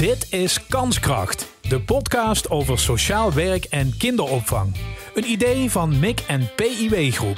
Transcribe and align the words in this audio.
Dit 0.00 0.32
is 0.32 0.66
Kanskracht, 0.66 1.56
de 1.60 1.80
podcast 1.80 2.50
over 2.50 2.78
sociaal 2.78 3.32
werk 3.32 3.64
en 3.64 3.96
kinderopvang. 3.98 4.76
Een 5.14 5.30
idee 5.30 5.70
van 5.70 5.98
MIC 5.98 6.20
en 6.20 6.48
PIW 6.56 7.12
Groep. 7.12 7.36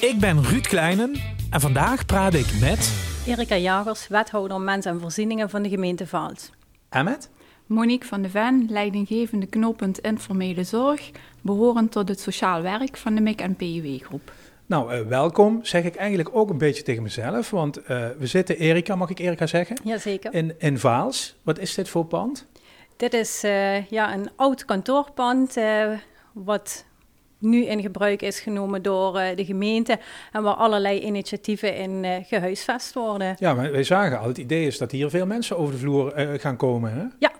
Ik 0.00 0.20
ben 0.20 0.44
Ruud 0.44 0.66
Kleinen 0.66 1.14
en 1.50 1.60
vandaag 1.60 2.06
praat 2.06 2.34
ik 2.34 2.46
met... 2.60 2.92
Erika 3.26 3.56
Jagers, 3.56 4.08
wethouder 4.08 4.60
Mens 4.60 4.84
en 4.84 5.00
Voorzieningen 5.00 5.50
van 5.50 5.62
de 5.62 5.68
gemeente 5.68 6.06
Vaals. 6.06 6.50
En 6.88 7.04
met? 7.04 7.30
Monique 7.66 8.08
van 8.08 8.22
de 8.22 8.28
Ven, 8.28 8.66
leidinggevende 8.70 9.46
knooppunt 9.46 9.98
informele 9.98 10.64
zorg, 10.64 11.10
behorend 11.40 11.92
tot 11.92 12.08
het 12.08 12.20
sociaal 12.20 12.62
werk 12.62 12.96
van 12.96 13.14
de 13.14 13.20
MIC 13.20 13.40
en 13.40 13.56
PIW 13.56 14.02
Groep. 14.02 14.32
Nou, 14.68 14.94
uh, 14.94 15.06
welkom 15.06 15.58
zeg 15.62 15.84
ik 15.84 15.96
eigenlijk 15.96 16.28
ook 16.32 16.50
een 16.50 16.58
beetje 16.58 16.82
tegen 16.82 17.02
mezelf, 17.02 17.50
want 17.50 17.78
uh, 17.78 17.86
we 18.18 18.26
zitten, 18.26 18.58
Erika, 18.58 18.96
mag 18.96 19.10
ik 19.10 19.18
Erika 19.18 19.46
zeggen? 19.46 19.76
Jazeker. 19.84 20.34
In, 20.34 20.54
in 20.58 20.78
Vaals. 20.78 21.36
Wat 21.42 21.58
is 21.58 21.74
dit 21.74 21.88
voor 21.88 22.04
pand? 22.04 22.46
Dit 22.96 23.14
is 23.14 23.44
uh, 23.44 23.86
ja, 23.86 24.14
een 24.14 24.30
oud 24.36 24.64
kantoorpand, 24.64 25.56
wat 26.32 26.84
nu 27.38 27.64
in 27.64 27.80
gebruik 27.80 28.22
is 28.22 28.40
genomen 28.40 28.82
door 28.82 29.12
de 29.12 29.44
gemeente 29.44 29.98
en 30.32 30.42
waar 30.42 30.54
allerlei 30.54 31.00
initiatieven 31.00 31.76
in 31.76 32.24
gehuisvest 32.24 32.94
worden. 32.94 33.36
Ja, 33.38 33.54
maar 33.54 33.72
wij 33.72 33.84
zagen 33.84 34.18
al, 34.18 34.28
het 34.28 34.38
idee 34.38 34.66
is 34.66 34.78
dat 34.78 34.90
hier 34.90 35.10
veel 35.10 35.26
mensen 35.26 35.58
over 35.58 35.72
de 35.72 35.78
vloer 35.78 36.12
gaan 36.16 36.56
komen, 36.56 36.92
hè? 36.92 37.04
Ja, 37.18 37.30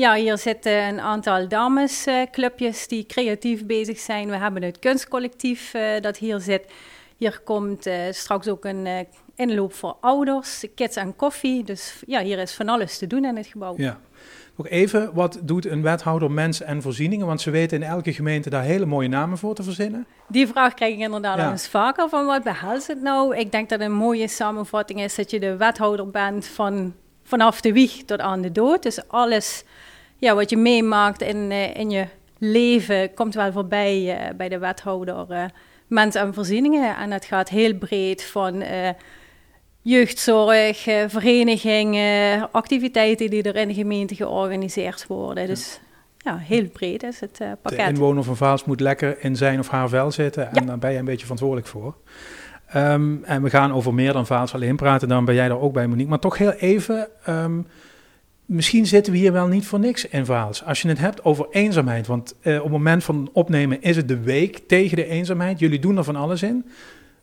ja, 0.00 0.14
hier 0.14 0.38
zitten 0.38 0.86
een 0.86 1.00
aantal 1.00 1.48
damesclubjes 1.48 2.88
die 2.88 3.06
creatief 3.06 3.66
bezig 3.66 3.98
zijn. 3.98 4.28
We 4.30 4.36
hebben 4.36 4.62
het 4.62 4.78
kunstcollectief 4.78 5.74
uh, 5.74 6.00
dat 6.00 6.16
hier 6.16 6.40
zit. 6.40 6.72
Hier 7.16 7.40
komt 7.44 7.86
uh, 7.86 7.94
straks 8.10 8.48
ook 8.48 8.64
een 8.64 9.06
inloop 9.34 9.74
voor 9.74 9.96
ouders, 10.00 10.64
kids 10.74 10.96
en 10.96 11.16
koffie. 11.16 11.64
Dus 11.64 12.02
ja, 12.06 12.22
hier 12.22 12.38
is 12.38 12.54
van 12.54 12.68
alles 12.68 12.98
te 12.98 13.06
doen 13.06 13.24
in 13.24 13.36
het 13.36 13.46
gebouw. 13.46 13.74
Ja. 13.76 14.00
Nog 14.56 14.68
even, 14.68 15.14
wat 15.14 15.38
doet 15.42 15.66
een 15.66 15.82
wethouder 15.82 16.30
mens 16.30 16.62
en 16.62 16.82
voorzieningen? 16.82 17.26
Want 17.26 17.40
ze 17.40 17.50
weten 17.50 17.82
in 17.82 17.88
elke 17.88 18.12
gemeente 18.12 18.50
daar 18.50 18.62
hele 18.62 18.86
mooie 18.86 19.08
namen 19.08 19.38
voor 19.38 19.54
te 19.54 19.62
verzinnen. 19.62 20.06
Die 20.28 20.46
vraag 20.46 20.74
krijg 20.74 20.94
ik 20.94 21.00
inderdaad 21.00 21.38
ja. 21.38 21.50
eens 21.50 21.68
vaker 21.68 22.08
van 22.08 22.26
wat 22.26 22.42
behelst 22.42 22.86
het 22.86 23.02
nou? 23.02 23.36
Ik 23.36 23.52
denk 23.52 23.68
dat 23.68 23.80
een 23.80 23.92
mooie 23.92 24.28
samenvatting 24.28 25.00
is 25.00 25.14
dat 25.14 25.30
je 25.30 25.40
de 25.40 25.56
wethouder 25.56 26.10
bent 26.10 26.46
van 26.46 26.94
vanaf 27.22 27.60
de 27.60 27.72
wieg 27.72 28.04
tot 28.04 28.20
aan 28.20 28.40
de 28.40 28.52
dood. 28.52 28.82
Dus 28.82 29.08
alles 29.08 29.64
ja, 30.18 30.34
wat 30.34 30.50
je 30.50 30.56
meemaakt 30.56 31.22
in, 31.22 31.50
uh, 31.50 31.76
in 31.76 31.90
je 31.90 32.06
leven 32.38 33.14
komt 33.14 33.34
wel 33.34 33.52
voorbij 33.52 34.02
uh, 34.02 34.36
bij 34.36 34.48
de 34.48 34.58
wethouder 34.58 35.26
uh, 35.30 35.44
mensen 35.86 36.20
en 36.20 36.34
voorzieningen. 36.34 36.96
En 36.96 37.10
dat 37.10 37.24
gaat 37.24 37.48
heel 37.48 37.74
breed 37.74 38.24
van 38.24 38.64
jeugdzorg, 39.82 40.82
verenigingen, 41.06 42.52
activiteiten 42.52 43.30
die 43.30 43.42
er 43.42 43.56
in 43.56 43.68
de 43.68 43.74
gemeente 43.74 44.14
georganiseerd 44.14 45.06
worden. 45.06 45.46
Dus 45.46 45.80
ja, 46.18 46.36
heel 46.36 46.68
breed 46.68 47.02
is 47.02 47.20
het 47.20 47.38
pakket. 47.62 47.78
De 47.78 47.92
inwoner 47.92 48.24
van 48.24 48.36
Vaals 48.36 48.64
moet 48.64 48.80
lekker 48.80 49.16
in 49.20 49.36
zijn 49.36 49.58
of 49.58 49.68
haar 49.68 49.88
vel 49.88 50.10
zitten 50.10 50.46
en 50.46 50.60
ja. 50.60 50.66
daar 50.66 50.78
ben 50.78 50.92
je 50.92 50.98
een 50.98 51.04
beetje 51.04 51.22
verantwoordelijk 51.22 51.66
voor. 51.66 51.94
Um, 52.76 53.24
en 53.24 53.42
we 53.42 53.50
gaan 53.50 53.72
over 53.72 53.94
meer 53.94 54.12
dan 54.12 54.26
Vaals 54.26 54.54
alleen 54.54 54.76
praten, 54.76 55.08
dan 55.08 55.24
ben 55.24 55.34
jij 55.34 55.48
er 55.48 55.60
ook 55.60 55.72
bij 55.72 55.86
Monique. 55.86 56.10
Maar 56.10 56.18
toch 56.18 56.38
heel 56.38 56.52
even... 56.52 57.08
Um, 57.28 57.66
misschien 58.46 58.86
zitten 58.86 59.12
we 59.12 59.18
hier 59.18 59.32
wel 59.32 59.46
niet 59.46 59.66
voor 59.66 59.78
niks 59.78 60.08
in 60.08 60.26
Vaals. 60.26 60.64
Als 60.64 60.82
je 60.82 60.88
het 60.88 60.98
hebt 60.98 61.24
over 61.24 61.46
eenzaamheid, 61.50 62.06
want 62.06 62.34
uh, 62.42 62.56
op 62.56 62.62
het 62.62 62.72
moment 62.72 63.04
van 63.04 63.30
opnemen 63.32 63.82
is 63.82 63.96
het 63.96 64.08
de 64.08 64.20
week 64.20 64.58
tegen 64.68 64.96
de 64.96 65.06
eenzaamheid. 65.06 65.58
Jullie 65.58 65.78
doen 65.78 65.96
er 65.96 66.04
van 66.04 66.16
alles 66.16 66.42
in. 66.42 66.64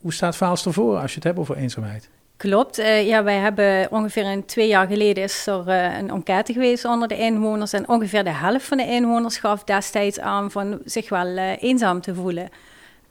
Hoe 0.00 0.12
staat 0.12 0.36
Vaals 0.36 0.66
ervoor 0.66 0.96
als 0.96 1.10
je 1.10 1.14
het 1.14 1.24
hebt 1.24 1.38
over 1.38 1.56
eenzaamheid? 1.56 2.08
Klopt. 2.36 2.78
Uh, 2.78 3.06
ja, 3.06 3.24
wij 3.24 3.36
hebben 3.36 3.90
ongeveer 3.90 4.24
een 4.24 4.44
twee 4.44 4.68
jaar 4.68 4.86
geleden 4.86 5.22
is 5.22 5.46
er 5.46 5.68
uh, 5.68 5.98
een 5.98 6.10
enquête 6.10 6.52
geweest 6.52 6.84
onder 6.84 7.08
de 7.08 7.18
inwoners. 7.18 7.72
En 7.72 7.88
ongeveer 7.88 8.24
de 8.24 8.30
helft 8.30 8.66
van 8.66 8.76
de 8.76 8.86
inwoners 8.86 9.36
gaf 9.36 9.64
destijds 9.64 10.20
aan 10.20 10.50
van 10.50 10.78
zich 10.84 11.08
wel 11.08 11.36
eenzaam 11.60 12.00
te 12.00 12.14
voelen. 12.14 12.48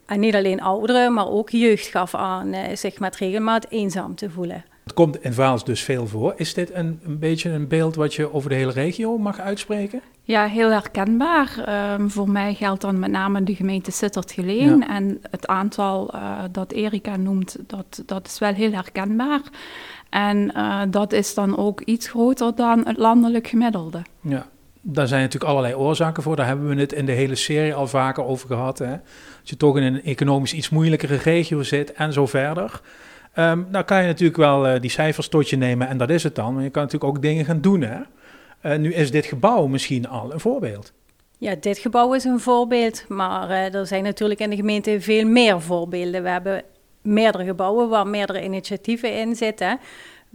En 0.06 0.20
niet 0.20 0.34
alleen 0.34 0.60
ouderen, 0.60 1.12
maar 1.12 1.28
ook 1.28 1.50
jeugd 1.50 1.86
gaf 1.86 2.14
aan 2.14 2.54
zich 2.74 2.98
met 2.98 3.16
regelmaat 3.16 3.66
eenzaam 3.68 4.14
te 4.14 4.30
voelen. 4.30 4.64
Het 4.84 4.94
komt 4.94 5.24
in 5.24 5.32
Vaals 5.32 5.64
dus 5.64 5.82
veel 5.82 6.06
voor. 6.06 6.34
Is 6.36 6.54
dit 6.54 6.74
een, 6.74 7.00
een 7.04 7.18
beetje 7.18 7.50
een 7.50 7.68
beeld 7.68 7.94
wat 7.94 8.14
je 8.14 8.32
over 8.32 8.48
de 8.48 8.54
hele 8.54 8.72
regio 8.72 9.18
mag 9.18 9.40
uitspreken? 9.40 10.00
Ja, 10.22 10.46
heel 10.46 10.70
herkenbaar. 10.70 11.64
Um, 11.98 12.10
voor 12.10 12.30
mij 12.30 12.54
geldt 12.54 12.80
dan 12.80 12.98
met 12.98 13.10
name 13.10 13.42
de 13.42 13.54
gemeente 13.54 13.90
Sittard-Geleen. 13.90 14.78
Ja. 14.78 14.88
En 14.88 15.20
het 15.30 15.46
aantal 15.46 16.14
uh, 16.14 16.38
dat 16.50 16.72
Erika 16.72 17.16
noemt, 17.16 17.56
dat, 17.66 18.02
dat 18.06 18.26
is 18.26 18.38
wel 18.38 18.52
heel 18.52 18.72
herkenbaar. 18.72 19.40
En 20.10 20.52
uh, 20.56 20.80
dat 20.88 21.12
is 21.12 21.34
dan 21.34 21.56
ook 21.56 21.80
iets 21.80 22.08
groter 22.08 22.54
dan 22.54 22.86
het 22.86 22.96
landelijk 22.96 23.46
gemiddelde. 23.46 24.02
Ja, 24.20 24.46
daar 24.80 25.06
zijn 25.06 25.22
natuurlijk 25.22 25.50
allerlei 25.50 25.74
oorzaken 25.74 26.22
voor. 26.22 26.36
Daar 26.36 26.46
hebben 26.46 26.68
we 26.68 26.80
het 26.80 26.92
in 26.92 27.06
de 27.06 27.12
hele 27.12 27.34
serie 27.34 27.74
al 27.74 27.86
vaker 27.86 28.24
over 28.24 28.46
gehad. 28.46 28.78
Hè? 28.78 28.92
Als 29.40 29.50
je 29.50 29.56
toch 29.56 29.76
in 29.76 29.82
een 29.82 30.02
economisch 30.02 30.54
iets 30.54 30.68
moeilijkere 30.68 31.16
regio 31.16 31.62
zit 31.62 31.92
en 31.92 32.12
zo 32.12 32.26
verder... 32.26 32.80
Um, 33.38 33.66
nou 33.70 33.84
kan 33.84 34.00
je 34.00 34.06
natuurlijk 34.06 34.38
wel 34.38 34.66
uh, 34.66 34.80
die 34.80 34.90
cijfers 34.90 35.28
tot 35.28 35.50
je 35.50 35.56
nemen 35.56 35.88
en 35.88 35.96
dat 35.98 36.10
is 36.10 36.22
het 36.22 36.34
dan. 36.34 36.54
Maar 36.54 36.62
je 36.62 36.70
kan 36.70 36.82
natuurlijk 36.82 37.16
ook 37.16 37.22
dingen 37.22 37.44
gaan 37.44 37.60
doen. 37.60 37.82
Hè? 37.82 38.00
Uh, 38.62 38.78
nu 38.78 38.92
is 38.92 39.10
dit 39.10 39.26
gebouw 39.26 39.66
misschien 39.66 40.08
al 40.08 40.32
een 40.32 40.40
voorbeeld. 40.40 40.92
Ja, 41.38 41.54
dit 41.60 41.78
gebouw 41.78 42.14
is 42.14 42.24
een 42.24 42.40
voorbeeld, 42.40 43.04
maar 43.08 43.50
uh, 43.50 43.74
er 43.74 43.86
zijn 43.86 44.02
natuurlijk 44.02 44.40
in 44.40 44.50
de 44.50 44.56
gemeente 44.56 45.00
veel 45.00 45.26
meer 45.26 45.60
voorbeelden. 45.60 46.22
We 46.22 46.28
hebben 46.28 46.62
meerdere 47.02 47.44
gebouwen 47.44 47.88
waar 47.88 48.06
meerdere 48.06 48.44
initiatieven 48.44 49.18
in 49.18 49.36
zitten. 49.36 49.78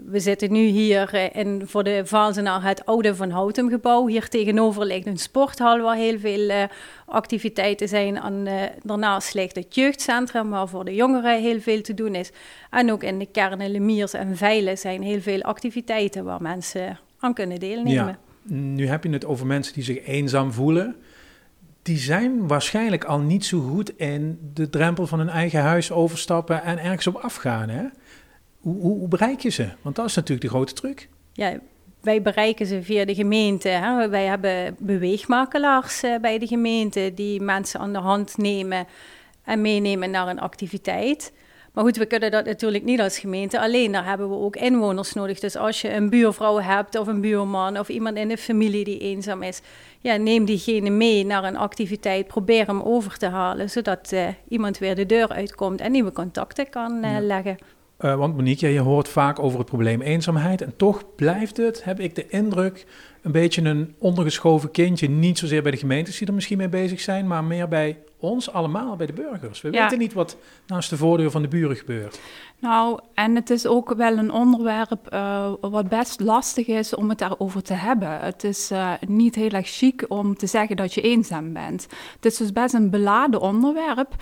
We 0.05 0.19
zitten 0.19 0.51
nu 0.51 0.65
hier 0.65 1.29
in, 1.35 1.61
voor 1.65 1.83
de 1.83 2.01
Valsenaar 2.05 2.63
het 2.63 2.85
oude 2.85 3.15
Van 3.15 3.29
Houtem 3.29 3.69
gebouw. 3.69 4.07
Hier 4.07 4.27
tegenover 4.27 4.85
ligt 4.85 5.07
een 5.07 5.17
sporthal 5.17 5.79
waar 5.79 5.95
heel 5.95 6.19
veel 6.19 6.49
uh, 6.49 6.63
activiteiten 7.05 7.87
zijn. 7.87 8.17
En, 8.17 8.45
uh, 8.45 8.61
daarnaast 8.83 9.33
ligt 9.33 9.55
het 9.55 9.75
jeugdcentrum 9.75 10.49
waar 10.49 10.67
voor 10.67 10.85
de 10.85 10.95
jongeren 10.95 11.41
heel 11.41 11.61
veel 11.61 11.81
te 11.81 11.93
doen 11.93 12.15
is. 12.15 12.31
En 12.69 12.91
ook 12.91 13.03
in 13.03 13.19
de 13.19 13.25
kernen 13.25 13.71
Lemiers 13.71 14.13
en 14.13 14.37
Veilen 14.37 14.77
zijn 14.77 15.01
heel 15.01 15.21
veel 15.21 15.41
activiteiten 15.41 16.23
waar 16.23 16.41
mensen 16.41 16.99
aan 17.19 17.33
kunnen 17.33 17.59
deelnemen. 17.59 17.93
Ja. 17.93 18.19
Nu 18.55 18.87
heb 18.87 19.03
je 19.03 19.09
het 19.09 19.25
over 19.25 19.45
mensen 19.45 19.73
die 19.73 19.83
zich 19.83 20.05
eenzaam 20.05 20.51
voelen. 20.51 20.95
Die 21.81 21.97
zijn 21.97 22.47
waarschijnlijk 22.47 23.03
al 23.03 23.19
niet 23.19 23.45
zo 23.45 23.59
goed 23.59 23.97
in 23.97 24.51
de 24.53 24.69
drempel 24.69 25.07
van 25.07 25.19
hun 25.19 25.29
eigen 25.29 25.61
huis 25.61 25.91
overstappen 25.91 26.63
en 26.63 26.77
ergens 26.77 27.07
op 27.07 27.15
afgaan. 27.15 27.69
Hè? 27.69 27.83
Hoe, 28.59 28.81
hoe, 28.81 28.97
hoe, 28.97 29.07
bereik 29.07 29.39
je 29.39 29.49
ze? 29.49 29.69
Want 29.81 29.95
dat 29.95 30.05
is 30.05 30.15
natuurlijk 30.15 30.41
de 30.41 30.55
grote 30.55 30.73
truc. 30.73 31.09
Ja, 31.33 31.59
wij 32.01 32.21
bereiken 32.21 32.65
ze 32.65 32.83
via 32.83 33.05
de 33.05 33.15
gemeente. 33.15 33.69
Hè. 33.69 34.09
Wij 34.09 34.25
hebben 34.25 34.75
beweegmakelaars 34.79 36.03
uh, 36.03 36.15
bij 36.21 36.39
de 36.39 36.47
gemeente 36.47 37.11
die 37.15 37.41
mensen 37.41 37.79
aan 37.79 37.93
de 37.93 37.99
hand 37.99 38.37
nemen 38.37 38.87
en 39.43 39.61
meenemen 39.61 40.11
naar 40.11 40.27
een 40.27 40.39
activiteit. 40.39 41.31
Maar 41.73 41.83
goed, 41.83 41.97
we 41.97 42.05
kunnen 42.05 42.31
dat 42.31 42.45
natuurlijk 42.45 42.83
niet 42.83 43.01
als 43.01 43.19
gemeente 43.19 43.59
alleen. 43.59 43.91
Daar 43.91 44.05
hebben 44.05 44.29
we 44.29 44.35
ook 44.35 44.55
inwoners 44.55 45.13
nodig. 45.13 45.39
Dus 45.39 45.55
als 45.55 45.81
je 45.81 45.93
een 45.93 46.09
buurvrouw 46.09 46.59
hebt 46.59 46.99
of 46.99 47.07
een 47.07 47.21
buurman 47.21 47.79
of 47.79 47.89
iemand 47.89 48.17
in 48.17 48.27
de 48.27 48.37
familie 48.37 48.83
die 48.83 48.99
eenzaam 48.99 49.43
is, 49.43 49.61
ja, 49.99 50.15
neem 50.15 50.45
diegene 50.45 50.89
mee 50.89 51.25
naar 51.25 51.43
een 51.43 51.57
activiteit. 51.57 52.27
Probeer 52.27 52.65
hem 52.65 52.81
over 52.81 53.17
te 53.17 53.25
halen, 53.25 53.69
zodat 53.69 54.11
uh, 54.13 54.27
iemand 54.47 54.77
weer 54.77 54.95
de 54.95 55.05
deur 55.05 55.29
uitkomt 55.29 55.81
en 55.81 55.91
nieuwe 55.91 56.11
contacten 56.11 56.69
kan 56.69 57.05
uh, 57.05 57.11
ja. 57.11 57.21
leggen. 57.21 57.57
Uh, 57.99 58.15
want 58.15 58.35
Monique, 58.35 58.73
je 58.73 58.79
hoort 58.79 59.07
vaak 59.07 59.39
over 59.39 59.59
het 59.59 59.67
probleem 59.67 60.01
eenzaamheid. 60.01 60.61
En 60.61 60.75
toch 60.75 61.15
blijft 61.15 61.57
het, 61.57 61.83
heb 61.83 61.99
ik 61.99 62.15
de 62.15 62.27
indruk, 62.27 62.85
een 63.21 63.31
beetje 63.31 63.61
een 63.61 63.95
ondergeschoven 63.97 64.71
kindje. 64.71 65.09
Niet 65.09 65.37
zozeer 65.37 65.61
bij 65.61 65.71
de 65.71 65.77
gemeentes 65.77 66.17
die 66.17 66.27
er 66.27 66.33
misschien 66.33 66.57
mee 66.57 66.69
bezig 66.69 66.99
zijn, 66.99 67.27
maar 67.27 67.43
meer 67.43 67.67
bij 67.67 67.97
ons 68.19 68.51
allemaal, 68.51 68.95
bij 68.95 69.05
de 69.05 69.13
burgers. 69.13 69.61
We 69.61 69.71
ja. 69.71 69.81
weten 69.81 69.99
niet 69.99 70.13
wat 70.13 70.37
naast 70.67 70.89
de 70.89 70.97
voordeur 70.97 71.31
van 71.31 71.41
de 71.41 71.47
buren 71.47 71.75
gebeurt. 71.75 72.19
Nou, 72.59 72.99
en 73.13 73.35
het 73.35 73.49
is 73.49 73.67
ook 73.67 73.93
wel 73.93 74.17
een 74.17 74.31
onderwerp 74.31 75.09
uh, 75.13 75.51
wat 75.61 75.89
best 75.89 76.19
lastig 76.19 76.67
is 76.67 76.95
om 76.95 77.09
het 77.09 77.17
daarover 77.17 77.63
te 77.63 77.73
hebben. 77.73 78.19
Het 78.19 78.43
is 78.43 78.71
uh, 78.71 78.91
niet 79.07 79.35
heel 79.35 79.49
erg 79.49 79.67
chic 79.67 80.05
om 80.07 80.35
te 80.35 80.47
zeggen 80.47 80.75
dat 80.75 80.93
je 80.93 81.01
eenzaam 81.01 81.53
bent. 81.53 81.87
Het 82.15 82.25
is 82.25 82.37
dus 82.37 82.51
best 82.51 82.73
een 82.73 82.89
beladen 82.89 83.41
onderwerp. 83.41 84.15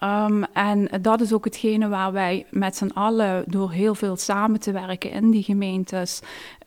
Um, 0.00 0.44
en 0.52 0.88
dat 1.00 1.20
is 1.20 1.32
ook 1.32 1.44
hetgene 1.44 1.88
waar 1.88 2.12
wij 2.12 2.46
met 2.50 2.76
z'n 2.76 2.90
allen 2.94 3.44
door 3.46 3.70
heel 3.70 3.94
veel 3.94 4.16
samen 4.16 4.60
te 4.60 4.72
werken 4.72 5.10
in 5.10 5.30
die 5.30 5.42
gemeentes, 5.42 6.20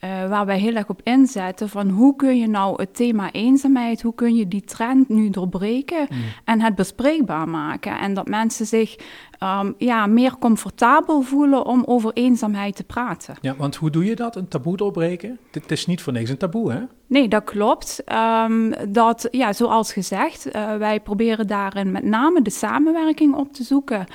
uh, 0.03 0.29
waar 0.29 0.45
wij 0.45 0.59
heel 0.59 0.75
erg 0.75 0.89
op 0.89 1.01
inzetten 1.03 1.69
van 1.77 1.89
hoe 1.89 2.15
kun 2.15 2.37
je 2.37 2.47
nou 2.47 2.81
het 2.81 2.95
thema 2.95 3.31
eenzaamheid, 3.31 4.01
hoe 4.01 4.15
kun 4.15 4.35
je 4.35 4.47
die 4.47 4.61
trend 4.61 5.09
nu 5.09 5.29
doorbreken 5.29 6.07
mm. 6.09 6.17
en 6.43 6.61
het 6.61 6.75
bespreekbaar 6.75 7.49
maken. 7.49 7.99
En 7.99 8.13
dat 8.13 8.27
mensen 8.27 8.65
zich 8.65 8.95
um, 9.43 9.75
ja, 9.77 10.05
meer 10.05 10.37
comfortabel 10.39 11.21
voelen 11.21 11.65
om 11.65 11.83
over 11.85 12.11
eenzaamheid 12.13 12.75
te 12.75 12.83
praten. 12.83 13.35
Ja, 13.41 13.55
want 13.55 13.75
hoe 13.75 13.89
doe 13.89 14.05
je 14.05 14.15
dat? 14.15 14.35
Een 14.35 14.47
taboe 14.47 14.77
doorbreken? 14.77 15.39
Dit 15.51 15.71
is 15.71 15.85
niet 15.85 16.01
voor 16.01 16.13
niks 16.13 16.29
een 16.29 16.37
taboe, 16.37 16.71
hè? 16.71 16.79
Nee, 17.07 17.27
dat 17.27 17.43
klopt. 17.43 18.03
Um, 18.45 18.73
dat, 18.89 19.27
ja, 19.31 19.53
zoals 19.53 19.93
gezegd, 19.93 20.55
uh, 20.55 20.75
wij 20.75 20.99
proberen 20.99 21.47
daarin 21.47 21.91
met 21.91 22.03
name 22.03 22.41
de 22.41 22.49
samenwerking 22.49 23.35
op 23.35 23.53
te 23.53 23.63
zoeken. 23.63 24.05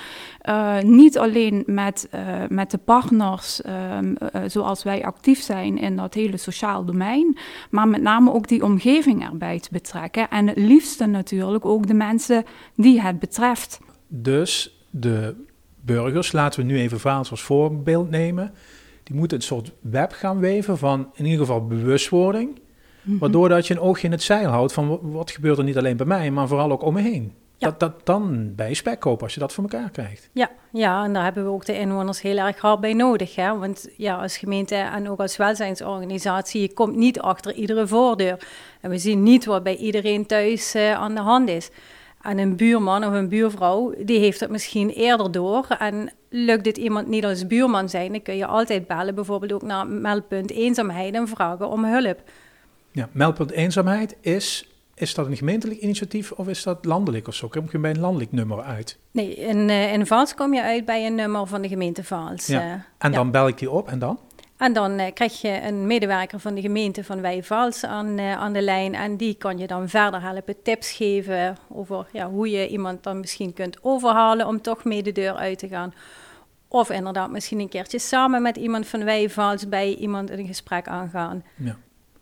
Uh, 0.49 0.79
niet 0.81 1.19
alleen 1.19 1.63
met, 1.67 2.09
uh, 2.15 2.21
met 2.49 2.71
de 2.71 2.79
partners 2.79 3.61
um, 3.67 4.17
zoals 4.47 4.83
wij 4.83 5.05
actief 5.05 5.43
zijn 5.43 5.79
in 5.79 5.97
dat 5.97 6.15
hele 6.15 6.37
sociaal 6.37 6.85
domein, 6.85 7.37
maar 7.71 7.89
met 7.89 8.03
name 8.03 8.33
ook 8.33 8.49
die 8.49 8.65
omgeving 8.65 9.25
erbij 9.25 9.61
te 9.61 9.69
betrekken. 9.73 10.31
En 10.31 10.47
het 10.47 10.59
liefste 10.59 11.07
natuurlijk 11.07 11.65
ook 11.65 11.87
de 11.87 11.95
mensen 11.95 12.45
die 12.77 13.01
het 13.01 13.19
betreft. 13.19 13.81
Dus 14.09 14.82
de 14.93 15.35
burgers, 15.81 16.33
laten 16.33 16.61
we 16.61 16.67
nu 16.67 16.79
even 16.79 17.01
Vaals 17.01 17.31
als 17.31 17.43
voorbeeld 17.43 18.11
nemen, 18.11 18.53
die 19.03 19.17
moeten 19.17 19.37
een 19.37 19.43
soort 19.43 19.73
web 19.81 20.13
gaan 20.13 20.39
weven 20.39 20.79
van 20.79 21.11
in 21.15 21.25
ieder 21.25 21.41
geval 21.41 21.67
bewustwording, 21.67 22.61
mm-hmm. 23.03 23.21
waardoor 23.21 23.49
dat 23.49 23.67
je 23.67 23.75
een 23.75 23.81
oogje 23.81 24.07
in 24.07 24.13
het 24.13 24.23
zeil 24.23 24.49
houdt 24.49 24.73
van 24.73 24.99
wat 25.03 25.31
gebeurt 25.31 25.59
er 25.59 25.65
niet 25.65 25.79
alleen 25.79 25.97
bij 25.97 26.07
mij, 26.07 26.31
maar 26.31 26.49
vooral 26.49 26.73
ook 26.73 26.83
om 26.83 26.95
me 26.95 27.01
heen. 27.01 27.33
Ja. 27.57 27.69
Dat, 27.69 27.81
dat, 27.81 28.07
dan 28.07 28.55
bij 28.55 28.69
je 28.69 28.75
spekkoop 28.75 29.23
als 29.23 29.35
je 29.35 29.41
dat 29.41 29.53
voor 29.53 29.65
elkaar 29.65 29.91
krijgt. 29.91 30.29
Ja, 30.33 30.51
ja, 30.73 31.05
en 31.05 31.13
daar 31.13 31.25
hebben 31.25 31.45
we 31.45 31.51
ook 31.51 31.65
de 31.65 31.79
inwoners 31.79 32.21
heel 32.21 32.37
erg 32.37 32.59
hard 32.59 32.81
bij 32.81 32.93
nodig. 32.93 33.35
Hè? 33.35 33.59
Want 33.59 33.89
ja, 33.97 34.15
als 34.15 34.37
gemeente 34.37 34.75
en 34.75 35.09
ook 35.09 35.21
als 35.21 35.37
welzijnsorganisatie, 35.37 36.61
je 36.61 36.73
komt 36.73 36.97
niet 36.97 37.21
achter 37.21 37.53
iedere 37.55 37.87
voordeur. 37.87 38.49
En 38.81 38.91
we 38.91 38.99
zien 38.99 39.23
niet 39.23 39.45
wat 39.45 39.63
bij 39.63 39.77
iedereen 39.77 40.27
thuis 40.27 40.75
uh, 40.75 40.93
aan 40.93 41.15
de 41.15 41.21
hand 41.21 41.49
is. 41.49 41.71
En 42.23 42.39
een 42.39 42.57
buurman 42.57 43.05
of 43.05 43.13
een 43.13 43.29
buurvrouw, 43.29 43.95
die 44.05 44.19
heeft 44.19 44.41
het 44.41 44.51
misschien 44.51 44.91
eerder 44.91 45.33
door. 45.33 45.67
En 45.79 46.13
lukt 46.29 46.65
dit 46.65 46.77
iemand 46.77 47.09
niet 47.09 47.25
als 47.25 47.47
buurman 47.47 47.89
zijn, 47.89 48.13
dan 48.13 48.23
kun 48.23 48.37
je 48.37 48.47
altijd 48.47 48.87
bellen, 48.87 49.15
bijvoorbeeld 49.15 49.53
ook 49.53 49.63
naar 49.63 49.87
meldpunt 49.87 50.51
eenzaamheid 50.51 51.15
en 51.15 51.29
vragen 51.29 51.69
om 51.69 51.85
hulp. 51.85 52.23
Ja, 52.91 53.09
meldpunt 53.13 53.51
eenzaamheid 53.51 54.17
is, 54.21 54.69
is 54.95 55.15
dat 55.15 55.27
een 55.27 55.37
gemeentelijk 55.37 55.81
initiatief 55.81 56.33
of 56.33 56.49
is 56.49 56.63
dat 56.63 56.85
landelijk 56.85 57.29
of 57.29 57.35
zo? 57.35 57.49
Kom 57.49 57.67
je 57.71 57.79
bij 57.79 57.91
een 57.91 58.01
landelijk 58.01 58.33
nummer 58.33 58.63
uit? 58.63 58.99
Nee, 59.11 59.35
in, 59.35 59.69
uh, 59.69 59.93
in 59.93 60.07
Vaals 60.07 60.35
kom 60.35 60.55
je 60.55 60.63
uit 60.63 60.85
bij 60.85 61.07
een 61.07 61.15
nummer 61.15 61.47
van 61.47 61.63
de 61.63 61.69
gemeente 61.69 62.05
Vaals. 62.05 62.47
Ja. 62.47 62.67
Uh, 62.67 62.73
en 62.99 63.13
dan 63.13 63.31
bel 63.31 63.49
ik 63.49 63.59
die 63.59 63.71
op 63.71 63.89
en 63.89 63.99
dan? 63.99 64.19
En 64.63 64.73
dan 64.73 65.01
uh, 65.01 65.07
krijg 65.15 65.41
je 65.41 65.61
een 65.63 65.87
medewerker 65.87 66.39
van 66.39 66.55
de 66.55 66.61
gemeente 66.61 67.05
van 67.05 67.21
Wijvals 67.21 67.85
aan, 67.85 68.19
uh, 68.19 68.37
aan 68.37 68.53
de 68.53 68.63
lijn. 68.63 68.95
En 68.95 69.17
die 69.17 69.35
kan 69.35 69.59
je 69.59 69.67
dan 69.67 69.89
verder 69.89 70.23
helpen, 70.23 70.63
tips 70.63 70.93
geven 70.93 71.57
over 71.69 72.07
ja, 72.13 72.31
hoe 72.31 72.51
je 72.51 72.69
iemand 72.69 73.03
dan 73.03 73.21
misschien 73.21 73.53
kunt 73.53 73.79
overhalen 73.83 74.47
om 74.47 74.61
toch 74.61 74.85
mee 74.85 75.03
de 75.03 75.13
deur 75.13 75.35
uit 75.35 75.59
te 75.59 75.69
gaan. 75.69 75.95
Of 76.69 76.91
inderdaad 76.91 77.31
misschien 77.31 77.61
een 77.61 77.69
keertje 77.69 77.99
samen 77.99 78.43
met 78.43 78.57
iemand 78.57 78.87
van 78.87 79.05
Wijvals 79.05 79.69
bij 79.69 79.95
iemand 79.95 80.31
een 80.31 80.47
gesprek 80.47 80.89
aangaan. 80.89 81.45
Ja. 81.57 81.77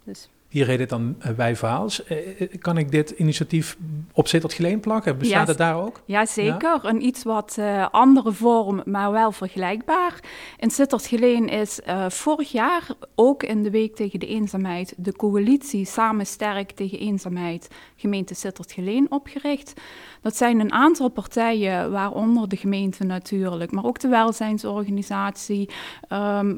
Dus. 0.05 0.29
Hier 0.51 0.67
heet 0.67 0.79
het 0.79 0.89
dan 0.89 1.17
uh, 1.19 1.31
Wij 1.31 1.57
Vaals. 1.57 2.03
Uh, 2.09 2.17
kan 2.59 2.79
ik 2.79 2.91
dit 2.91 3.11
initiatief 3.11 3.77
op 4.13 4.29
Sittert 4.29 4.53
Geleen 4.53 4.81
plakken? 4.81 5.19
Bestaat 5.19 5.41
ja, 5.41 5.47
het 5.47 5.59
daar 5.59 5.77
ook? 5.77 6.01
Ja, 6.05 6.27
zeker. 6.27 6.63
Ja? 6.63 6.81
Een 6.83 7.05
iets 7.05 7.23
wat 7.23 7.57
uh, 7.59 7.87
andere 7.91 8.33
vorm, 8.33 8.83
maar 8.85 9.13
wel 9.13 9.33
vergelijkbaar. 9.33 10.21
In 10.57 10.71
Sittert 10.71 11.07
Geleen 11.07 11.49
is 11.49 11.81
vorig 12.09 12.53
jaar, 12.53 12.87
ook 13.15 13.43
in 13.43 13.63
de 13.63 13.71
Week 13.71 13.97
tegen 13.97 14.21
de 14.21 14.27
Eenzaamheid, 14.27 14.95
de 14.97 15.13
coalitie 15.13 15.85
Samen 15.85 16.27
Sterk 16.27 16.71
tegen 16.71 16.99
Eenzaamheid, 16.99 17.69
gemeente 17.97 18.35
Sittert 18.35 18.73
Geleen, 18.73 19.07
opgericht. 19.11 19.81
Dat 20.23 20.37
zijn 20.37 20.61
een 20.61 20.73
aantal 20.73 21.09
partijen, 21.09 21.91
waaronder 21.91 22.49
de 22.49 22.57
gemeente 22.57 23.05
natuurlijk, 23.05 23.71
maar 23.71 23.85
ook 23.85 23.99
de 23.99 24.09
welzijnsorganisatie, 24.09 25.69
um, 26.13 26.57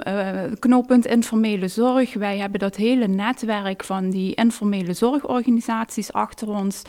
knooppunt 0.58 1.06
informele 1.06 1.68
zorg. 1.68 2.14
Wij 2.14 2.38
hebben 2.38 2.60
dat 2.60 2.76
hele 2.76 3.06
netwerk 3.06 3.81
van 3.84 4.10
die 4.10 4.34
informele 4.34 4.94
zorgorganisaties 4.94 6.12
achter 6.12 6.48
ons. 6.48 6.82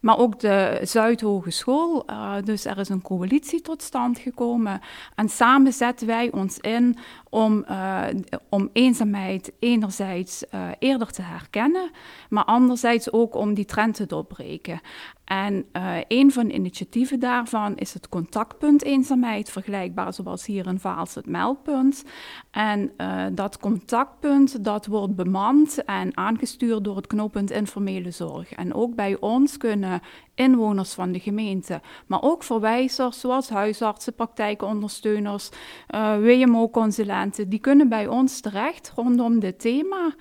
Maar 0.00 0.18
ook 0.18 0.40
de 0.40 0.80
Zuidhogeschool. 0.82 2.10
Uh, 2.10 2.34
dus 2.44 2.64
er 2.64 2.78
is 2.78 2.88
een 2.88 3.02
coalitie 3.02 3.60
tot 3.60 3.82
stand 3.82 4.18
gekomen. 4.18 4.80
En 5.14 5.28
samen 5.28 5.72
zetten 5.72 6.06
wij 6.06 6.32
ons 6.32 6.58
in 6.58 6.96
om, 7.36 7.64
uh, 7.70 8.04
om 8.48 8.70
eenzaamheid 8.72 9.52
enerzijds 9.58 10.44
uh, 10.54 10.68
eerder 10.78 11.10
te 11.10 11.22
herkennen, 11.22 11.90
maar 12.28 12.44
anderzijds 12.44 13.12
ook 13.12 13.34
om 13.34 13.54
die 13.54 13.64
trend 13.64 13.94
te 13.94 14.06
doorbreken. 14.06 14.80
En 15.24 15.64
uh, 15.72 15.96
een 16.08 16.32
van 16.32 16.46
de 16.46 16.54
initiatieven 16.54 17.20
daarvan 17.20 17.76
is 17.76 17.94
het 17.94 18.08
contactpunt 18.08 18.82
eenzaamheid, 18.82 19.50
vergelijkbaar 19.50 20.12
zoals 20.12 20.46
hier 20.46 20.66
in 20.66 20.78
Vaals 20.78 21.14
het 21.14 21.26
meldpunt. 21.26 22.04
En 22.50 22.92
dat 23.32 23.58
contactpunt 23.58 24.64
dat 24.64 24.86
wordt 24.86 25.16
bemand 25.16 25.84
en 25.84 26.16
aangestuurd 26.16 26.84
door 26.84 26.96
het 26.96 27.06
knooppunt 27.06 27.50
informele 27.50 28.10
zorg. 28.10 28.52
En 28.52 28.74
ook 28.74 28.94
bij 28.94 29.16
ons 29.20 29.56
kunnen 29.56 29.85
inwoners 30.34 30.92
van 30.92 31.12
de 31.12 31.20
gemeente, 31.20 31.80
maar 32.06 32.22
ook 32.22 32.42
verwijzers 32.42 33.20
zoals 33.20 33.48
huisartsen, 33.48 34.14
praktijkondersteuners, 34.14 35.50
uh, 35.94 36.16
WMO-consulenten, 36.18 37.48
die 37.48 37.58
kunnen 37.58 37.88
bij 37.88 38.06
ons 38.06 38.40
terecht 38.40 38.92
rondom 38.96 39.40
dit 39.40 39.60
thema. 39.60 40.14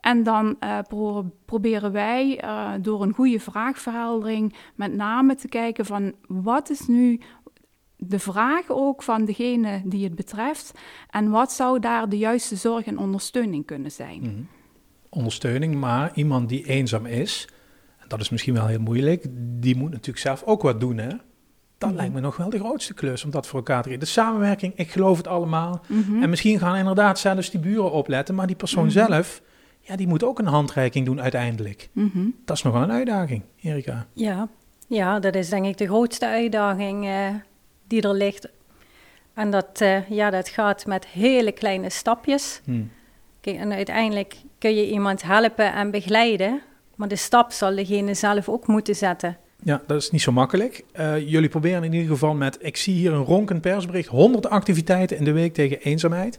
En 0.00 0.22
dan 0.22 0.56
pro 0.88 1.24
proberen 1.44 1.92
wij 1.92 2.44
door 2.80 3.02
een 3.02 3.14
goede 3.14 3.40
vraagverheldering 3.40 4.54
met 4.74 4.94
name 4.94 5.34
te 5.34 5.48
kijken 5.48 5.86
van 5.86 6.14
wat 6.26 6.70
is 6.70 6.86
nu 6.86 7.20
de 7.96 8.18
vraag 8.18 8.68
ook 8.68 9.02
van 9.02 9.24
degene 9.24 9.82
die 9.84 10.04
het 10.04 10.14
betreft 10.14 10.72
en 11.10 11.30
wat 11.30 11.52
zou 11.52 11.78
daar 11.78 12.08
de 12.08 12.18
juiste 12.18 12.56
zorg 12.56 12.86
en 12.86 12.98
ondersteuning 12.98 13.66
kunnen 13.66 13.90
zijn. 13.90 14.22
-hmm. 14.22 14.48
Ondersteuning, 15.08 15.74
maar 15.74 16.10
iemand 16.14 16.48
die 16.48 16.66
eenzaam 16.66 17.06
is, 17.06 17.48
dat 18.10 18.20
is 18.20 18.28
misschien 18.28 18.54
wel 18.54 18.66
heel 18.66 18.80
moeilijk, 18.80 19.26
die 19.60 19.76
moet 19.76 19.90
natuurlijk 19.90 20.18
zelf 20.18 20.42
ook 20.44 20.62
wat 20.62 20.80
doen 20.80 20.98
hè? 20.98 21.08
Dat 21.78 21.88
-hmm. 21.88 21.98
lijkt 21.98 22.14
me 22.14 22.20
nog 22.20 22.36
wel 22.36 22.50
de 22.50 22.58
grootste 22.58 22.94
klus 22.94 23.24
om 23.24 23.30
dat 23.30 23.46
voor 23.46 23.58
elkaar 23.58 23.82
te 23.82 23.88
krijgen. 23.88 24.06
De 24.06 24.12
samenwerking, 24.12 24.72
ik 24.76 24.90
geloof 24.90 25.16
het 25.16 25.26
allemaal. 25.26 25.84
Mm 25.86 26.02
-hmm. 26.02 26.22
En 26.22 26.30
misschien 26.30 26.58
gaan 26.58 26.76
inderdaad 26.76 27.18
zelfs 27.18 27.50
die 27.50 27.60
buren 27.60 27.92
opletten, 27.92 28.34
maar 28.34 28.46
die 28.46 28.56
persoon 28.56 28.84
mhm. 28.84 28.92
zelf 28.92 29.42
ja, 29.80 29.96
die 29.96 30.06
moet 30.06 30.24
ook 30.24 30.38
een 30.38 30.46
handreiking 30.46 31.06
doen 31.06 31.20
uiteindelijk. 31.20 31.88
Mm 31.92 32.10
-hmm. 32.12 32.34
Dat 32.44 32.56
is 32.56 32.62
nogal 32.62 32.82
een 32.82 32.92
uitdaging, 32.92 33.42
Erika. 33.62 34.06
Ja. 34.12 34.48
ja, 34.86 35.18
dat 35.18 35.34
is 35.34 35.48
denk 35.48 35.66
ik 35.66 35.78
de 35.78 35.86
grootste 35.86 36.26
uitdaging 36.26 37.04
uh, 37.04 37.28
die 37.86 38.02
er 38.02 38.14
ligt. 38.14 38.48
En 39.34 39.50
dat, 39.50 39.80
uh, 39.80 40.08
ja, 40.08 40.30
dat 40.30 40.48
gaat 40.48 40.86
met 40.86 41.06
hele 41.06 41.52
kleine 41.52 41.90
stapjes. 41.90 42.60
Hmm. 42.64 42.90
Kijk, 43.40 43.56
en 43.56 43.72
uiteindelijk 43.72 44.36
kun 44.58 44.74
je 44.74 44.90
iemand 44.90 45.22
helpen 45.22 45.72
en 45.72 45.90
begeleiden, 45.90 46.62
maar 47.00 47.08
de 47.08 47.16
stap 47.16 47.52
zal 47.52 47.74
degene 47.74 48.14
zelf 48.14 48.48
ook 48.48 48.66
moeten 48.66 48.96
zetten. 48.96 49.36
Ja, 49.62 49.82
dat 49.86 50.02
is 50.02 50.10
niet 50.10 50.20
zo 50.20 50.32
makkelijk. 50.32 50.84
Uh, 50.94 51.28
jullie 51.28 51.48
proberen 51.48 51.84
in 51.84 51.92
ieder 51.92 52.08
geval 52.08 52.34
met, 52.34 52.58
ik 52.60 52.76
zie 52.76 52.94
hier 52.94 53.12
een 53.12 53.24
ronkend 53.24 53.60
persbericht, 53.60 54.08
100 54.08 54.48
activiteiten 54.48 55.16
in 55.16 55.24
de 55.24 55.32
week 55.32 55.54
tegen 55.54 55.80
eenzaamheid 55.80 56.38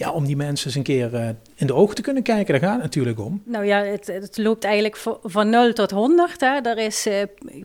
ja, 0.00 0.10
om 0.10 0.24
die 0.24 0.36
mensen 0.36 0.66
eens 0.66 0.74
een 0.74 0.82
keer 0.82 1.14
uh, 1.14 1.28
in 1.54 1.66
de 1.66 1.74
ogen 1.74 1.94
te 1.94 2.02
kunnen 2.02 2.22
kijken. 2.22 2.52
Daar 2.52 2.62
gaat 2.62 2.72
het 2.72 2.82
natuurlijk 2.82 3.20
om. 3.20 3.42
Nou 3.44 3.64
ja, 3.64 3.82
het, 3.82 4.06
het 4.06 4.38
loopt 4.38 4.64
eigenlijk 4.64 4.96
van 5.22 5.50
0 5.50 5.72
tot 5.72 5.90
100. 5.90 6.40
Hè. 6.40 6.60
Er 6.60 6.78
is 6.78 7.06
uh, 7.06 7.14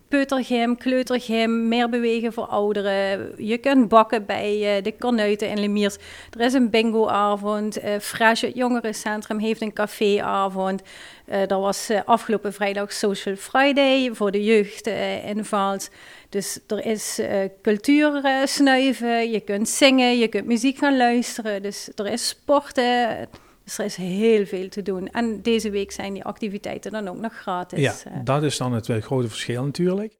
peutergym, 0.07 0.77
kleutergym, 0.77 1.67
meer 1.67 1.89
bewegen 1.89 2.33
voor 2.33 2.45
ouderen. 2.45 3.31
Je 3.45 3.57
kunt 3.57 3.87
bakken 3.87 4.25
bij 4.25 4.77
uh, 4.77 4.83
de 4.83 4.93
Kornuiten 4.99 5.49
in 5.49 5.59
Lemiers. 5.59 5.97
Er 6.31 6.45
is 6.45 6.53
een 6.53 6.69
bingoavond. 6.69 7.83
Uh, 7.83 7.99
Fresh, 7.99 8.41
het 8.41 8.55
jongerencentrum, 8.55 9.39
heeft 9.39 9.61
een 9.61 9.73
caféavond. 9.73 10.81
Uh, 11.29 11.51
er 11.51 11.59
was 11.59 11.89
afgelopen 12.05 12.53
vrijdag 12.53 12.93
Social 12.93 13.35
Friday 13.35 14.09
voor 14.13 14.31
de 14.31 14.43
jeugd 14.43 14.87
in 15.25 15.45
Vaals. 15.45 15.89
Dus 16.29 16.59
er 16.67 16.85
is 16.85 17.19
uh, 17.19 17.27
cultuur 17.61 18.25
uh, 18.25 18.45
snuiven, 18.45 19.31
je 19.31 19.39
kunt 19.39 19.69
zingen, 19.69 20.17
je 20.17 20.27
kunt 20.27 20.45
muziek 20.45 20.77
gaan 20.77 20.97
luisteren. 20.97 21.61
Dus 21.61 21.89
er 21.95 22.07
is 22.07 22.27
sporten. 22.27 23.29
Dus 23.63 23.77
er 23.77 23.85
is 23.85 23.95
heel 23.95 24.45
veel 24.45 24.69
te 24.69 24.81
doen. 24.81 25.07
En 25.07 25.41
deze 25.41 25.69
week 25.69 25.91
zijn 25.91 26.13
die 26.13 26.23
activiteiten 26.23 26.91
dan 26.91 27.07
ook 27.07 27.19
nog 27.19 27.33
gratis. 27.33 27.79
Ja, 27.79 27.93
uh. 28.07 28.17
dat 28.23 28.43
is 28.43 28.57
dan 28.57 28.73
het 28.73 28.89
grote 28.99 29.27
verschil 29.27 29.63
natuurlijk 29.63 30.13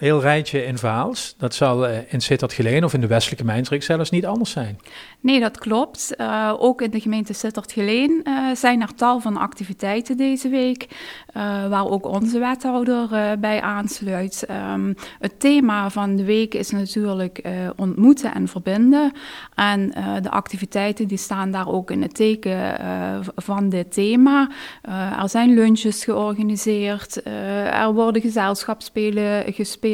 heel 0.00 0.20
rijtje 0.20 0.64
in 0.64 0.78
Vaals. 0.78 1.34
Dat 1.38 1.54
zal 1.54 1.88
uh, 1.88 1.96
in 2.08 2.20
Sittard 2.20 2.52
Geleen 2.52 2.84
of 2.84 2.94
in 2.94 3.00
de 3.00 3.06
westelijke 3.06 3.44
mijnstreek 3.44 3.82
zelfs 3.82 4.10
niet 4.10 4.26
anders 4.26 4.50
zijn. 4.50 4.78
Nee, 5.20 5.40
dat 5.40 5.58
klopt. 5.58 6.14
Uh, 6.16 6.54
ook 6.58 6.82
in 6.82 6.90
de 6.90 7.00
gemeente 7.00 7.32
Sittard 7.32 7.72
Geleen 7.72 8.20
uh, 8.24 8.54
zijn 8.54 8.80
er 8.80 8.94
tal 8.94 9.20
van 9.20 9.36
activiteiten 9.36 10.16
deze 10.16 10.48
week, 10.48 10.86
waar 11.68 11.86
ook 11.86 12.06
onze 12.06 12.38
wethouder 12.38 13.38
bij 13.38 13.60
aansluit. 13.60 14.46
Um, 14.50 14.94
het 15.18 15.40
thema 15.40 15.90
van 15.90 16.16
de 16.16 16.24
week 16.24 16.54
is 16.54 16.70
natuurlijk 16.70 17.42
ontmoeten 17.76 18.34
en 18.34 18.48
verbinden. 18.48 19.12
En 19.54 19.90
de 20.22 20.30
activiteiten 20.30 21.08
die 21.08 21.18
staan 21.18 21.50
daar 21.50 21.68
ook 21.68 21.90
in 21.90 22.02
het 22.02 22.14
teken 22.14 22.76
van 23.36 23.68
dit 23.68 23.92
thema. 23.92 24.50
er 25.20 25.28
zijn 25.28 25.54
lunches 25.54 26.04
georganiseerd, 26.04 27.24
er 27.72 27.92
worden 27.92 28.22
gezelschapsspelen 28.22 29.52
gespeeld 29.52 29.89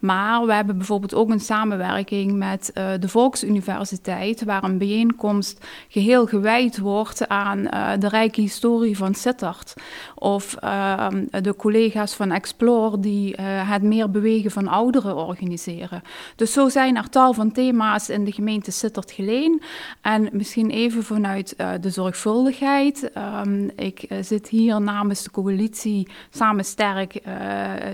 Maar 0.00 0.46
we 0.46 0.54
hebben 0.54 0.76
bijvoorbeeld 0.76 1.14
ook 1.14 1.30
een 1.30 1.40
samenwerking 1.40 2.32
met 2.32 2.70
uh, 2.74 2.88
de 3.00 3.08
Volksuniversiteit, 3.08 4.44
waar 4.44 4.64
een 4.64 4.78
bijeenkomst 4.78 5.66
geheel 5.88 6.26
gewijd 6.26 6.78
wordt 6.78 7.28
aan 7.28 7.58
uh, 7.58 7.90
de 7.98 8.08
rijke 8.08 8.40
historie 8.40 8.96
van 8.96 9.14
Sittard. 9.14 9.74
Of 10.14 10.56
uh, 10.64 11.06
de 11.40 11.56
collega's 11.56 12.14
van 12.14 12.30
Explore 12.30 13.00
die 13.00 13.34
het 13.42 13.82
meer 13.82 14.10
bewegen 14.10 14.50
van 14.50 14.68
ouderen 14.68 15.16
organiseren. 15.16 16.02
Dus 16.36 16.52
zo 16.52 16.68
zijn 16.68 16.96
er 16.96 17.08
tal 17.08 17.32
van 17.32 17.52
thema's 17.52 18.08
in 18.08 18.24
de 18.24 18.32
gemeente 18.32 18.70
Sittard 18.70 19.10
geleen. 19.10 19.62
En 20.00 20.28
misschien 20.32 20.70
even 20.70 21.02
vanuit 21.02 21.54
de 21.80 21.90
zorgvuldigheid. 21.90 23.10
Um, 23.44 23.70
ik 23.76 24.06
zit 24.20 24.48
hier 24.48 24.80
namens 24.80 25.22
de 25.22 25.30
coalitie 25.30 26.08
Samen 26.30 26.64
Sterk 26.64 27.20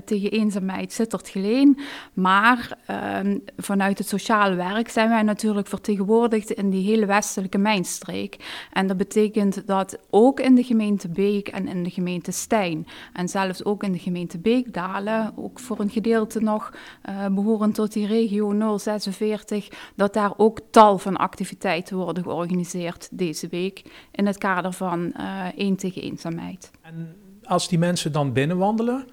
tegen 0.04 0.30
eenzaamheid 0.30 0.92
Sittard 0.92 1.21
geleen. 1.28 1.78
Maar 2.12 2.78
ehm, 2.86 3.38
vanuit 3.56 3.98
het 3.98 4.08
sociale 4.08 4.54
werk 4.54 4.88
zijn 4.88 5.08
wij 5.08 5.22
natuurlijk 5.22 5.66
vertegenwoordigd 5.66 6.50
in 6.50 6.70
die 6.70 6.84
hele 6.84 7.06
westelijke 7.06 7.58
mijnstreek. 7.58 8.36
En 8.72 8.86
dat 8.86 8.96
betekent 8.96 9.66
dat 9.66 9.98
ook 10.10 10.40
in 10.40 10.54
de 10.54 10.62
gemeente 10.62 11.08
Beek 11.08 11.48
en 11.48 11.68
in 11.68 11.82
de 11.82 11.90
gemeente 11.90 12.32
Stijn 12.32 12.86
en 13.12 13.28
zelfs 13.28 13.64
ook 13.64 13.82
in 13.82 13.92
de 13.92 13.98
gemeente 13.98 14.38
Beekdalen, 14.38 15.32
ook 15.36 15.60
voor 15.60 15.80
een 15.80 15.90
gedeelte 15.90 16.40
nog 16.40 16.72
uh, 17.08 17.26
behorend 17.26 17.74
tot 17.74 17.92
die 17.92 18.06
regio 18.06 18.78
046, 18.78 19.68
dat 19.94 20.14
daar 20.14 20.32
ook 20.36 20.60
tal 20.70 20.98
van 20.98 21.16
activiteiten 21.16 21.96
worden 21.96 22.22
georganiseerd 22.22 23.08
deze 23.10 23.48
week 23.48 23.82
in 24.10 24.26
het 24.26 24.38
kader 24.38 24.72
van 24.72 25.12
uh, 25.16 25.44
één 25.56 25.76
tegen 25.76 26.02
eenzaamheid. 26.02 26.70
En 26.82 27.16
als 27.44 27.68
die 27.68 27.78
mensen 27.78 28.12
dan 28.12 28.32
binnenwandelen, 28.32 29.06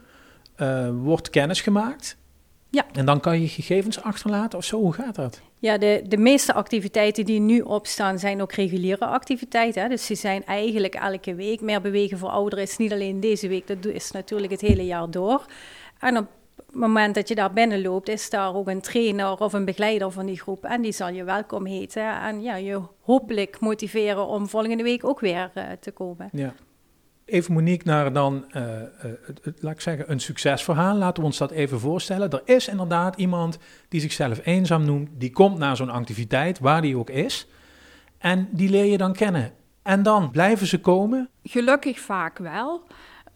uh, 0.62 0.90
wordt 1.02 1.30
kennis 1.30 1.62
gemaakt. 1.62 2.18
Ja. 2.70 2.86
En 2.92 3.06
dan 3.06 3.20
kan 3.20 3.42
je 3.42 3.48
gegevens 3.48 4.02
achterlaten 4.02 4.58
of 4.58 4.66
zo, 4.66 4.80
hoe 4.80 4.94
gaat 4.94 5.16
dat? 5.16 5.42
Ja, 5.60 5.78
de, 5.78 6.04
de 6.08 6.18
meeste 6.18 6.54
activiteiten 6.54 7.26
die 7.26 7.40
nu 7.40 7.62
opstaan 7.62 8.20
zijn 8.20 8.42
ook 8.42 8.52
reguliere 8.52 9.06
activiteiten. 9.06 9.82
Hè? 9.82 9.90
Dus 9.90 10.06
ze 10.06 10.16
zijn 10.16 10.46
eigenlijk 10.46 10.96
elke 10.96 11.36
week. 11.36 11.62
Meer 11.62 11.82
bewegen 11.82 12.18
voor 12.18 12.30
ouderen 12.30 12.64
is 12.64 12.78
niet 12.78 12.92
alleen 12.92 13.20
deze 13.20 13.48
week, 13.48 13.68
dat 13.68 13.86
is 13.86 14.12
natuurlijk 14.12 14.52
het 14.52 14.62
hele 14.62 14.86
jaar 14.86 15.12
door. 15.12 15.46
En 16.00 16.18
op 16.18 16.28
het 16.56 16.76
moment 16.76 17.16
dat 17.16 17.28
je 17.28 17.36
daar 17.36 17.54
binnen 17.54 17.82
loopt, 17.82 18.10
is 18.10 18.30
daar 18.30 18.56
ook 18.56 18.68
een 18.68 18.82
trainer 18.82 19.40
of 19.40 19.54
een 19.54 19.66
begeleider 19.66 20.12
van 20.12 20.26
die 20.26 20.40
groep. 20.40 20.66
En 20.66 20.82
die 20.82 20.92
zal 20.92 21.10
je 21.10 21.24
welkom 21.24 21.66
heten 21.66 22.22
en 22.22 22.42
ja, 22.42 22.56
je 22.56 22.82
hopelijk 23.02 23.60
motiveren 23.60 24.28
om 24.28 24.48
volgende 24.48 24.84
week 24.84 25.04
ook 25.04 25.20
weer 25.20 25.52
uh, 25.56 25.64
te 25.80 25.92
komen. 25.92 26.30
Ja. 26.32 26.54
Even 27.30 27.54
Monique 27.54 27.88
naar 27.88 28.14
dan, 28.14 28.46
uh, 28.56 28.64
uh, 28.64 29.12
laat 29.60 29.74
ik 29.74 29.82
zeggen, 29.82 30.12
een 30.12 30.20
succesverhaal. 30.20 30.96
Laten 30.96 31.22
we 31.22 31.30
ons 31.30 31.38
dat 31.38 31.52
even 31.52 31.80
voorstellen. 31.80 32.30
Er 32.30 32.42
is 32.46 32.68
inderdaad 32.68 33.16
iemand 33.16 33.58
die 33.90 34.02
zichzelf 34.02 34.40
eenzaam 34.44 34.86
noemt. 34.86 35.10
Die 35.14 35.32
komt 35.32 35.58
naar 35.58 35.76
zo'n 35.76 35.90
activiteit, 35.90 36.60
waar 36.60 36.82
die 36.82 36.98
ook 36.98 37.10
is. 37.10 37.48
En 38.18 38.50
die 38.52 38.70
leer 38.70 38.86
je 38.86 38.98
dan 38.98 39.14
kennen. 39.14 39.52
En 39.84 40.04
dan 40.04 40.32
blijven 40.32 40.68
ze 40.68 40.80
komen? 40.80 41.30
Gelukkig 41.44 42.00
vaak 42.00 42.38
wel. 42.38 42.84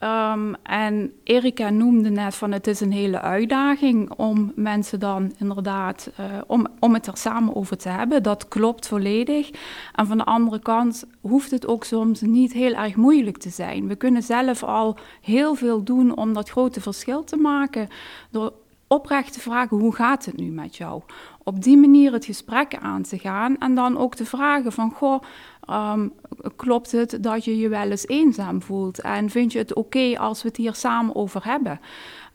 Um, 0.03 0.55
en 0.63 1.13
Erika 1.23 1.69
noemde 1.69 2.09
net 2.09 2.35
van 2.35 2.51
het 2.51 2.67
is 2.67 2.79
een 2.79 2.91
hele 2.91 3.21
uitdaging 3.21 4.11
om 4.11 4.51
mensen 4.55 4.99
dan 4.99 5.33
inderdaad, 5.37 6.11
uh, 6.19 6.25
om, 6.47 6.67
om 6.79 6.93
het 6.93 7.07
er 7.07 7.17
samen 7.17 7.55
over 7.55 7.77
te 7.77 7.89
hebben. 7.89 8.23
Dat 8.23 8.47
klopt 8.47 8.87
volledig. 8.87 9.49
En 9.95 10.07
van 10.07 10.17
de 10.17 10.23
andere 10.23 10.59
kant 10.59 11.05
hoeft 11.21 11.51
het 11.51 11.67
ook 11.67 11.83
soms 11.83 12.21
niet 12.21 12.53
heel 12.53 12.73
erg 12.73 12.95
moeilijk 12.95 13.37
te 13.37 13.49
zijn. 13.49 13.87
We 13.87 13.95
kunnen 13.95 14.23
zelf 14.23 14.63
al 14.63 14.97
heel 15.21 15.55
veel 15.55 15.83
doen 15.83 16.17
om 16.17 16.33
dat 16.33 16.49
grote 16.49 16.81
verschil 16.81 17.23
te 17.23 17.37
maken. 17.37 17.87
Door 18.31 18.53
oprecht 18.87 19.33
te 19.33 19.39
vragen, 19.39 19.77
hoe 19.77 19.95
gaat 19.95 20.25
het 20.25 20.37
nu 20.37 20.51
met 20.51 20.75
jou? 20.75 21.01
Op 21.43 21.63
die 21.63 21.77
manier 21.77 22.13
het 22.13 22.25
gesprek 22.25 22.75
aan 22.75 23.01
te 23.01 23.19
gaan 23.19 23.57
en 23.57 23.75
dan 23.75 23.97
ook 23.97 24.15
te 24.15 24.25
vragen 24.25 24.71
van, 24.71 24.91
goh, 24.91 25.21
um, 25.69 26.13
klopt 26.55 26.91
het 26.91 27.17
dat 27.23 27.45
je 27.45 27.57
je 27.57 27.69
wel 27.69 27.89
eens 27.89 28.07
eenzaam 28.07 28.61
voelt? 28.61 28.99
En 28.99 29.29
vind 29.29 29.51
je 29.51 29.57
het 29.57 29.73
oké 29.73 30.17
als 30.19 30.41
we 30.41 30.47
het 30.47 30.57
hier 30.57 30.73
samen 30.73 31.15
over 31.15 31.43
hebben? 31.43 31.79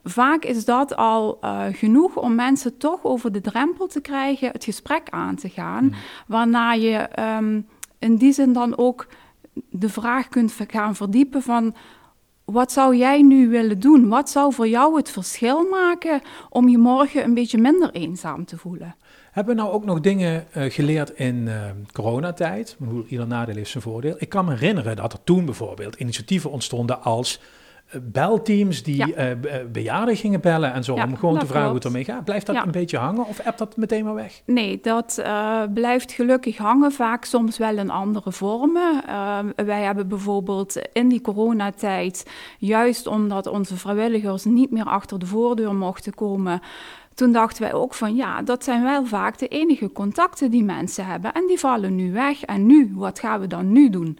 Vaak 0.04 0.44
is 0.44 0.64
dat 0.64 0.96
al 0.96 1.38
uh, 1.44 1.64
genoeg 1.72 2.16
om 2.16 2.34
mensen 2.34 2.76
toch 2.76 3.04
over 3.04 3.32
de 3.32 3.40
drempel 3.40 3.86
te 3.86 4.00
krijgen, 4.00 4.50
het 4.50 4.64
gesprek 4.64 5.08
aan 5.10 5.34
te 5.34 5.48
gaan, 5.48 5.84
mm. 5.84 5.94
waarna 6.26 6.72
je 6.72 7.08
um, 7.38 7.66
in 7.98 8.16
die 8.16 8.32
zin 8.32 8.52
dan 8.52 8.76
ook 8.76 9.06
de 9.70 9.88
vraag 9.88 10.28
kunt 10.28 10.56
gaan 10.68 10.94
verdiepen 10.94 11.42
van 11.42 11.74
wat 12.44 12.72
zou 12.72 12.96
jij 12.96 13.22
nu 13.22 13.48
willen 13.48 13.80
doen? 13.80 14.08
Wat 14.08 14.30
zou 14.30 14.52
voor 14.52 14.68
jou 14.68 14.96
het 14.96 15.10
verschil 15.10 15.68
maken 15.68 16.20
om 16.48 16.68
je 16.68 16.78
morgen 16.78 17.24
een 17.24 17.34
beetje 17.34 17.58
minder 17.58 17.90
eenzaam 17.90 18.44
te 18.44 18.58
voelen? 18.58 18.96
Hebben 19.38 19.56
we 19.56 19.62
nou 19.62 19.74
ook 19.74 19.84
nog 19.84 20.00
dingen 20.00 20.44
uh, 20.56 20.64
geleerd 20.70 21.10
in 21.10 21.46
uh, 21.46 21.62
coronatijd? 21.92 22.76
Ieder 23.08 23.26
nadeel 23.26 23.54
heeft 23.54 23.70
zijn 23.70 23.82
voordeel. 23.82 24.14
Ik 24.18 24.28
kan 24.28 24.44
me 24.44 24.50
herinneren 24.50 24.96
dat 24.96 25.12
er 25.12 25.18
toen 25.24 25.44
bijvoorbeeld 25.44 25.94
initiatieven 25.94 26.50
ontstonden 26.50 27.02
als 27.02 27.40
uh, 27.40 28.00
belteams 28.02 28.82
die 28.82 29.06
ja. 29.06 29.36
bejaarden 29.72 30.16
gingen 30.16 30.40
bellen 30.40 30.72
en 30.72 30.84
zo. 30.84 30.94
om 30.94 31.16
gewoon 31.16 31.38
te 31.38 31.46
vragen 31.46 31.66
hoe 31.66 31.74
het 31.74 31.84
ermee 31.84 32.04
gaat. 32.04 32.24
Blijft 32.24 32.46
dat 32.46 32.64
een 32.64 32.70
beetje 32.70 32.98
hangen 32.98 33.26
of 33.26 33.42
hebt 33.42 33.58
dat 33.58 33.76
meteen 33.76 34.04
maar 34.04 34.14
weg? 34.14 34.42
Nee, 34.44 34.78
dat 34.82 35.22
blijft 35.74 36.12
gelukkig 36.12 36.56
hangen. 36.56 36.92
Vaak 36.92 37.24
soms 37.24 37.58
wel 37.58 37.76
in 37.78 37.90
andere 37.90 38.32
vormen. 38.32 39.02
wij 39.56 39.82
hebben 39.82 40.08
bijvoorbeeld 40.08 40.76
in 40.92 41.08
die 41.08 41.20
coronatijd, 41.20 42.26
juist 42.58 43.06
omdat 43.06 43.46
onze 43.46 43.76
vrijwilligers 43.76 44.44
niet 44.44 44.70
meer 44.70 44.84
achter 44.84 45.18
de 45.18 45.26
voordeur 45.26 45.74
mochten 45.74 46.14
komen 46.14 46.60
toen 47.18 47.32
dachten 47.32 47.62
wij 47.62 47.72
ook 47.72 47.94
van 47.94 48.16
ja, 48.16 48.42
dat 48.42 48.64
zijn 48.64 48.82
wel 48.82 49.04
vaak 49.06 49.38
de 49.38 49.48
enige 49.48 49.92
contacten 49.92 50.50
die 50.50 50.64
mensen 50.64 51.06
hebben. 51.06 51.32
En 51.32 51.46
die 51.46 51.58
vallen 51.58 51.94
nu 51.94 52.12
weg. 52.12 52.42
En 52.42 52.66
nu, 52.66 52.92
wat 52.94 53.18
gaan 53.18 53.40
we 53.40 53.46
dan 53.46 53.72
nu 53.72 53.90
doen? 53.90 54.18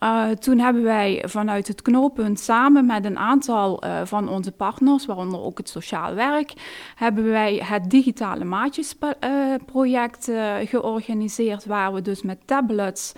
Uh, 0.00 0.28
toen 0.28 0.58
hebben 0.58 0.82
wij 0.82 1.24
vanuit 1.26 1.68
het 1.68 1.82
knooppunt 1.82 2.40
samen 2.40 2.86
met 2.86 3.04
een 3.04 3.18
aantal 3.18 3.84
uh, 3.84 4.00
van 4.04 4.28
onze 4.28 4.52
partners, 4.52 5.06
waaronder 5.06 5.40
ook 5.40 5.58
het 5.58 5.68
sociaal 5.68 6.14
werk, 6.14 6.52
hebben 6.94 7.24
wij 7.24 7.62
het 7.64 7.90
digitale 7.90 8.44
maatjesproject 8.44 10.28
uh, 10.28 10.54
georganiseerd, 10.64 11.66
waar 11.66 11.92
we 11.92 12.02
dus 12.02 12.22
met 12.22 12.46
tablets, 12.46 13.12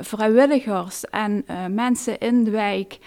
vrijwilligers 0.00 1.04
en 1.04 1.44
mensen 1.70 2.18
in 2.18 2.44
de 2.44 2.50
wijk 2.50 2.98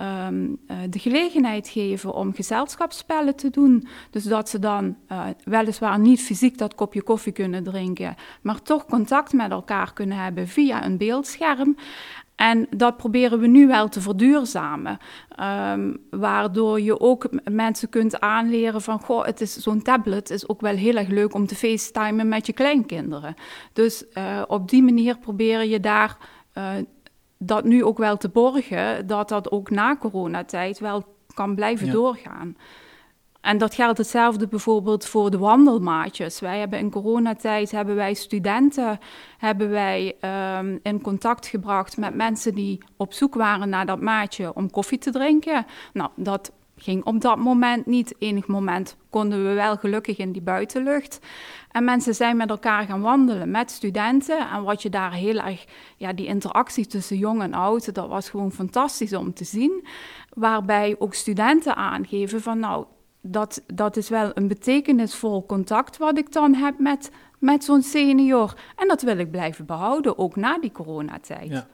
um, 0.00 0.58
uh, 0.68 0.76
de 0.90 0.98
gelegenheid 0.98 1.68
geven 1.68 2.14
om 2.14 2.34
gezelschapsspellen 2.34 3.36
te 3.36 3.50
doen. 3.50 3.88
Dus 4.10 4.24
dat 4.24 4.48
ze 4.48 4.58
dan 4.58 4.96
uh, 5.12 5.24
weliswaar 5.44 5.98
niet 5.98 6.22
fysiek 6.22 6.58
dat 6.58 6.74
kopje 6.74 7.02
koffie 7.02 7.32
kunnen 7.32 7.64
drinken, 7.64 8.14
maar 8.42 8.62
toch 8.62 8.84
contact 8.84 9.32
met 9.32 9.50
elkaar 9.50 9.92
kunnen 9.92 10.18
hebben 10.18 10.48
via 10.48 10.84
een 10.84 10.96
beeldscherm. 10.96 11.76
En 12.36 12.66
dat 12.70 12.96
proberen 12.96 13.38
we 13.40 13.46
nu 13.46 13.66
wel 13.66 13.88
te 13.88 14.00
verduurzamen. 14.00 14.98
Um, 15.72 15.96
waardoor 16.10 16.80
je 16.80 17.00
ook 17.00 17.28
mensen 17.50 17.88
kunt 17.88 18.20
aanleren 18.20 18.82
van... 18.82 19.00
goh, 19.00 19.24
het 19.24 19.40
is 19.40 19.56
zo'n 19.56 19.82
tablet 19.82 20.30
is 20.30 20.48
ook 20.48 20.60
wel 20.60 20.74
heel 20.74 20.94
erg 20.94 21.08
leuk 21.08 21.34
om 21.34 21.46
te 21.46 21.54
facetimen 21.54 22.28
met 22.28 22.46
je 22.46 22.52
kleinkinderen. 22.52 23.34
Dus 23.72 24.04
uh, 24.14 24.42
op 24.46 24.68
die 24.68 24.82
manier 24.82 25.18
proberen 25.18 25.68
je 25.68 25.80
daar 25.80 26.16
uh, 26.58 26.68
dat 27.46 27.64
nu 27.64 27.84
ook 27.84 27.98
wel 27.98 28.16
te 28.16 28.28
borgen, 28.28 29.06
dat 29.06 29.28
dat 29.28 29.50
ook 29.50 29.70
na 29.70 29.96
coronatijd 29.96 30.78
wel 30.78 31.04
kan 31.34 31.54
blijven 31.54 31.90
doorgaan. 31.90 32.56
En 33.46 33.58
dat 33.58 33.74
geldt 33.74 33.98
hetzelfde 33.98 34.48
bijvoorbeeld 34.48 35.06
voor 35.06 35.30
de 35.30 35.38
wandelmaatjes. 35.38 36.40
Wij 36.40 36.58
hebben 36.58 36.78
in 36.78 36.90
coronatijd 36.90 37.70
hebben 37.70 37.94
wij 37.94 38.14
studenten 38.14 38.98
hebben 39.38 39.70
wij, 39.70 40.16
um, 40.58 40.78
in 40.82 41.00
contact 41.00 41.46
gebracht 41.46 41.96
met 41.96 42.14
mensen 42.14 42.54
die 42.54 42.78
op 42.96 43.12
zoek 43.12 43.34
waren 43.34 43.68
naar 43.68 43.86
dat 43.86 44.00
maatje 44.00 44.54
om 44.54 44.70
koffie 44.70 44.98
te 44.98 45.10
drinken. 45.10 45.66
Nou, 45.92 46.10
dat 46.16 46.52
ging 46.76 47.04
op 47.04 47.20
dat 47.20 47.36
moment 47.36 47.86
niet. 47.86 48.14
Enig 48.18 48.46
moment 48.46 48.96
konden 49.10 49.48
we 49.48 49.52
wel 49.52 49.76
gelukkig 49.76 50.18
in 50.18 50.32
die 50.32 50.42
buitenlucht. 50.42 51.18
En 51.70 51.84
mensen 51.84 52.14
zijn 52.14 52.36
met 52.36 52.50
elkaar 52.50 52.86
gaan 52.86 53.00
wandelen 53.00 53.50
met 53.50 53.70
studenten. 53.70 54.50
En 54.50 54.62
wat 54.62 54.82
je 54.82 54.90
daar 54.90 55.12
heel 55.12 55.38
erg, 55.38 55.64
ja, 55.96 56.12
die 56.12 56.26
interactie 56.26 56.86
tussen 56.86 57.16
jong 57.16 57.42
en 57.42 57.54
oud, 57.54 57.94
dat 57.94 58.08
was 58.08 58.30
gewoon 58.30 58.52
fantastisch 58.52 59.12
om 59.12 59.34
te 59.34 59.44
zien. 59.44 59.86
Waarbij 60.34 60.96
ook 60.98 61.14
studenten 61.14 61.76
aangeven 61.76 62.40
van 62.40 62.58
nou, 62.58 62.84
dat, 63.20 63.62
dat 63.66 63.96
is 63.96 64.08
wel 64.08 64.30
een 64.34 64.48
betekenisvol 64.48 65.46
contact 65.46 65.96
wat 65.96 66.18
ik 66.18 66.32
dan 66.32 66.54
heb 66.54 66.78
met, 66.78 67.10
met 67.38 67.64
zo'n 67.64 67.82
senior. 67.82 68.54
En 68.76 68.88
dat 68.88 69.02
wil 69.02 69.18
ik 69.18 69.30
blijven 69.30 69.66
behouden, 69.66 70.18
ook 70.18 70.36
na 70.36 70.58
die 70.58 70.72
coronatijd. 70.72 71.48
Ja. 71.48 71.66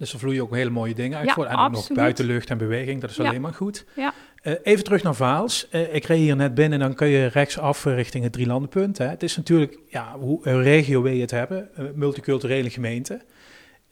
Dus 0.00 0.12
er 0.12 0.18
vloeien 0.18 0.42
ook 0.42 0.54
hele 0.54 0.70
mooie 0.70 0.94
dingen 0.94 1.18
uit 1.18 1.26
ja, 1.26 1.34
voor. 1.34 1.44
En 1.44 1.56
ook 1.56 1.70
nog 1.70 1.92
buitenlucht 1.92 2.50
en 2.50 2.58
beweging, 2.58 3.00
dat 3.00 3.10
is 3.10 3.20
alleen 3.20 3.40
maar 3.40 3.54
goed. 3.54 3.84
Ja. 3.96 4.12
Uh, 4.42 4.54
even 4.62 4.84
terug 4.84 5.02
naar 5.02 5.14
Vaals. 5.14 5.68
Uh, 5.72 5.94
ik 5.94 6.04
reed 6.04 6.18
hier 6.18 6.36
net 6.36 6.54
binnen 6.54 6.80
en 6.80 6.86
dan 6.86 6.94
kun 6.94 7.08
je 7.08 7.26
rechtsaf 7.26 7.84
richting 7.84 8.24
het 8.24 8.32
Drielandenpunt. 8.32 8.98
Hè. 8.98 9.06
Het 9.06 9.22
is 9.22 9.36
natuurlijk, 9.36 9.78
ja, 9.88 10.18
hoe 10.18 10.48
een 10.48 10.62
regio 10.62 11.02
wil 11.02 11.12
je 11.12 11.20
het 11.20 11.30
hebben, 11.30 11.68
een 11.74 11.92
multiculturele 11.94 12.70
gemeente. 12.70 13.20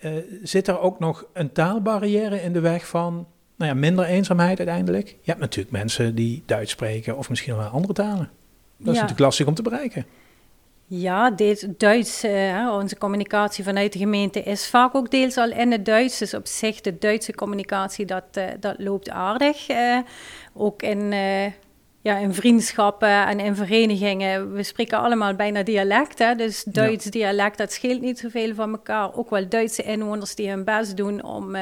Uh, 0.00 0.12
zit 0.42 0.68
er 0.68 0.80
ook 0.80 0.98
nog 0.98 1.24
een 1.32 1.52
taalbarrière 1.52 2.42
in 2.42 2.52
de 2.52 2.60
weg 2.60 2.86
van 2.88 3.26
nou 3.56 3.70
ja, 3.70 3.76
minder 3.76 4.04
eenzaamheid 4.04 4.58
uiteindelijk. 4.58 5.08
Je 5.08 5.30
hebt 5.30 5.40
natuurlijk 5.40 5.70
mensen 5.70 6.14
die 6.14 6.42
Duits 6.46 6.70
spreken 6.70 7.16
of 7.16 7.28
misschien 7.28 7.56
wel 7.56 7.66
andere 7.66 7.92
talen. 7.92 8.16
Dat 8.16 8.28
is 8.78 8.84
Ja. 8.84 8.92
natuurlijk 8.92 9.18
lastig 9.18 9.46
om 9.46 9.54
te 9.54 9.62
bereiken. 9.62 10.06
Ja, 10.90 11.30
dit 11.30 11.68
Duits, 11.78 12.22
eh, 12.22 12.68
onze 12.72 12.98
communicatie 12.98 13.64
vanuit 13.64 13.92
de 13.92 13.98
gemeente 13.98 14.42
is 14.42 14.68
vaak 14.68 14.94
ook 14.94 15.10
deels 15.10 15.36
al 15.36 15.50
in 15.50 15.72
het 15.72 15.84
Duits. 15.84 16.18
Dus 16.18 16.34
op 16.34 16.46
zich, 16.46 16.80
de 16.80 16.98
Duitse 16.98 17.34
communicatie, 17.34 18.06
dat, 18.06 18.24
eh, 18.32 18.44
dat 18.60 18.74
loopt 18.78 19.10
aardig. 19.10 19.68
Eh, 19.68 19.98
ook 20.54 20.82
in, 20.82 21.12
ja, 22.02 22.16
in 22.16 22.34
vriendschappen 22.34 23.26
en 23.26 23.40
in 23.40 23.54
verenigingen. 23.54 24.52
We 24.52 24.62
spreken 24.62 24.98
allemaal 24.98 25.34
bijna 25.34 25.62
dialect, 25.62 26.18
hè? 26.18 26.34
dus 26.34 26.64
Duits 26.64 27.04
dialect, 27.04 27.58
dat 27.58 27.72
scheelt 27.72 28.00
niet 28.00 28.18
zoveel 28.18 28.54
van 28.54 28.70
elkaar. 28.70 29.16
Ook 29.16 29.30
wel 29.30 29.48
Duitse 29.48 29.82
inwoners 29.82 30.34
die 30.34 30.48
hun 30.48 30.64
best 30.64 30.96
doen 30.96 31.22
om, 31.22 31.56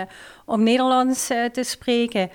om 0.45 0.63
Nederlands 0.63 1.27
te 1.27 1.63
spreken. 1.63 2.31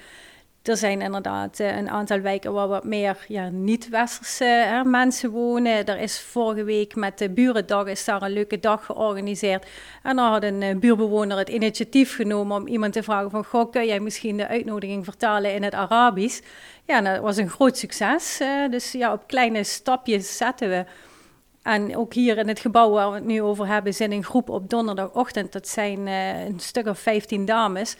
Er 0.64 0.78
zijn 0.78 1.02
inderdaad 1.02 1.60
eh, 1.60 1.78
een 1.78 1.90
aantal 1.90 2.20
wijken 2.20 2.54
waar 2.54 2.68
wat 2.68 2.84
meer 2.84 3.26
ja, 3.28 3.50
niet-westerse 3.50 4.82
mensen 4.86 5.30
wonen. 5.30 5.86
Er 5.86 6.00
is 6.00 6.20
vorige 6.20 6.64
week 6.64 6.96
met 6.96 7.18
de 7.18 7.30
Burendag 7.30 7.86
is 7.86 8.06
daar 8.06 8.22
een 8.22 8.32
leuke 8.32 8.60
dag 8.60 8.86
georganiseerd. 8.86 9.68
En 10.04 10.16
daar 10.16 10.30
had 10.30 10.44
een 10.44 10.62
eh, 10.62 10.76
buurbewoner 10.76 11.38
het 11.38 11.50
initiatief 11.50 12.16
genomen 12.16 12.58
om 12.58 12.68
iemand 12.68 12.94
te 12.94 13.04
vragen 13.04 13.30
van... 13.30 13.46
Goh, 13.46 13.72
kun 13.72 13.86
jij 13.86 14.00
misschien 14.00 14.38
de 14.38 14.48
uitnodiging 14.48 15.06
vertalen 15.06 15.54
in 15.54 15.64
het 15.64 15.74
Arabisch? 15.74 16.42
Ja, 16.86 17.02
dat 17.02 17.20
was 17.22 17.38
een 17.38 17.50
groot 17.50 17.78
succes. 17.78 18.42
dus 18.70 18.92
ja, 18.92 19.14
op 19.14 19.28
kleine 19.28 19.64
stapjes 19.64 20.38
zetten 20.38 20.70
we. 20.70 20.86
En 21.64 21.98
ook 21.98 22.14
hier 22.14 22.38
in 22.38 22.48
het 22.48 22.60
gebouw 22.60 22.90
waar 22.90 23.10
we 23.10 23.16
het 23.16 23.26
nu 23.26 23.42
over 23.42 23.68
hebben, 23.68 23.94
zit 23.94 24.12
een 24.12 24.24
groep 24.24 24.50
op 24.50 24.70
donderdagochtend. 24.70 25.52
Dat 25.52 25.68
zijn 25.68 26.08
eh, 26.08 26.46
een 26.46 26.60
stuk 26.60 26.88
of 26.88 27.00
15 27.00 27.46
dames 27.46 27.96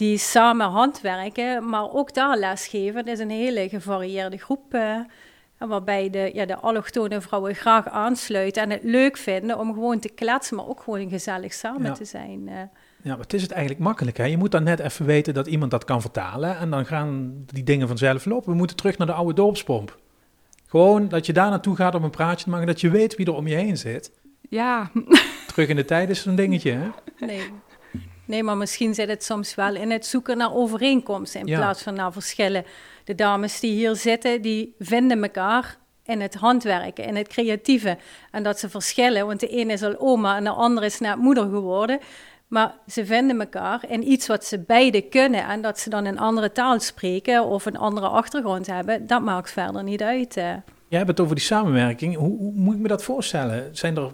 die 0.00 0.18
samen 0.18 0.66
handwerken, 0.66 1.68
maar 1.68 1.92
ook 1.92 2.14
daar 2.14 2.36
lesgeven. 2.38 2.96
Het 2.96 3.06
is 3.06 3.18
een 3.18 3.30
hele 3.30 3.68
gevarieerde 3.68 4.36
groep. 4.38 4.74
eh, 4.74 4.96
waarbij 5.58 6.10
de, 6.10 6.30
ja, 6.34 6.44
de 6.46 6.56
allochtone 6.56 7.20
vrouwen 7.20 7.54
graag 7.54 7.88
aansluiten 7.88 8.62
en 8.62 8.70
het 8.70 8.82
leuk 8.82 9.16
vinden 9.16 9.58
om 9.58 9.72
gewoon 9.72 9.98
te 9.98 10.08
kletsen, 10.08 10.56
maar 10.56 10.66
ook 10.68 10.80
gewoon 10.82 11.08
gezellig 11.08 11.52
samen 11.52 11.82
Ja. 11.82 11.92
te 11.92 12.04
zijn. 12.04 12.48
eh. 12.48 12.54
Ja, 13.02 13.10
maar 13.10 13.18
het 13.18 13.32
is 13.32 13.42
het 13.42 13.50
eigenlijk 13.50 13.82
makkelijk. 13.82 14.16
Hè? 14.16 14.24
Je 14.24 14.36
moet 14.36 14.50
dan 14.50 14.62
net 14.62 14.78
even 14.78 15.06
weten 15.06 15.34
dat 15.34 15.46
iemand 15.46 15.70
dat 15.70 15.84
kan 15.84 16.00
vertalen. 16.00 16.56
En 16.58 16.70
dan 16.70 16.86
gaan 16.86 17.32
die 17.46 17.64
dingen 17.64 17.88
vanzelf 17.88 18.24
lopen. 18.24 18.50
We 18.50 18.56
moeten 18.56 18.76
terug 18.76 18.98
naar 18.98 19.06
de 19.06 19.12
oude 19.12 19.34
dorpspomp. 19.34 19.98
Gewoon 20.66 21.08
dat 21.08 21.26
je 21.26 21.32
daar 21.32 21.50
naartoe 21.50 21.76
gaat 21.76 21.94
om 21.94 22.04
een 22.04 22.10
praatje 22.10 22.44
te 22.44 22.50
maken. 22.50 22.66
Dat 22.66 22.80
je 22.80 22.90
weet 22.90 23.16
wie 23.16 23.26
er 23.26 23.34
om 23.34 23.46
je 23.46 23.54
heen 23.54 23.76
zit. 23.76 24.12
Ja, 24.48 24.90
Terug 25.46 25.68
in 25.68 25.76
de 25.76 25.84
tijd 25.84 26.10
is 26.10 26.22
zo'n 26.22 26.34
dingetje. 26.34 26.70
Hè? 26.72 26.88
Nee. 27.26 27.50
Nee, 28.30 28.42
maar 28.42 28.56
misschien 28.56 28.94
zit 28.94 29.08
het 29.08 29.24
soms 29.24 29.54
wel 29.54 29.74
in 29.74 29.90
het 29.90 30.06
zoeken 30.06 30.36
naar 30.36 30.54
overeenkomsten 30.54 31.40
in 31.40 31.46
Ja. 31.46 31.56
plaats 31.58 31.82
van 31.82 31.94
naar 31.94 32.12
verschillen. 32.12 32.64
De 33.04 33.14
dames 33.14 33.60
die 33.60 33.72
hier 33.72 33.96
zitten, 33.96 34.42
die 34.42 34.74
vinden 34.78 35.22
elkaar 35.22 35.76
in 36.04 36.20
het 36.20 36.34
handwerken, 36.34 37.04
in 37.04 37.16
het 37.16 37.28
creatieve. 37.28 37.98
En 38.30 38.42
dat 38.42 38.58
ze 38.58 38.68
verschillen, 38.68 39.26
want 39.26 39.40
de 39.40 39.58
een 39.60 39.70
is 39.70 39.82
al 39.82 39.98
oma 39.98 40.36
en 40.36 40.44
de 40.44 40.50
andere 40.50 40.86
is 40.86 40.98
net 41.00 41.16
moeder 41.16 41.44
geworden. 41.44 41.98
Maar 42.48 42.74
ze 42.88 43.06
vinden 43.06 43.40
elkaar 43.40 43.84
in 43.88 44.10
iets 44.10 44.26
wat 44.26 44.44
ze 44.44 44.58
beide 44.58 45.00
kunnen. 45.00 45.44
En 45.48 45.62
dat 45.62 45.78
ze 45.78 45.90
dan 45.90 46.04
een 46.04 46.18
andere 46.18 46.52
taal 46.52 46.80
spreken 46.80 47.44
of 47.44 47.66
een 47.66 47.76
andere 47.76 48.06
achtergrond 48.08 48.66
hebben, 48.66 49.06
dat 49.06 49.22
maakt 49.22 49.50
verder 49.50 49.82
niet 49.82 50.02
uit. 50.02 50.34
Jij 50.34 50.98
hebt 50.98 51.08
het 51.08 51.20
over 51.20 51.34
die 51.34 51.44
samenwerking. 51.44 52.16
Hoe, 52.16 52.38
hoe 52.38 52.52
moet 52.52 52.74
ik 52.74 52.80
me 52.80 52.88
dat 52.88 53.02
voorstellen? 53.02 53.68
Zijn 53.76 53.96
er 53.96 54.12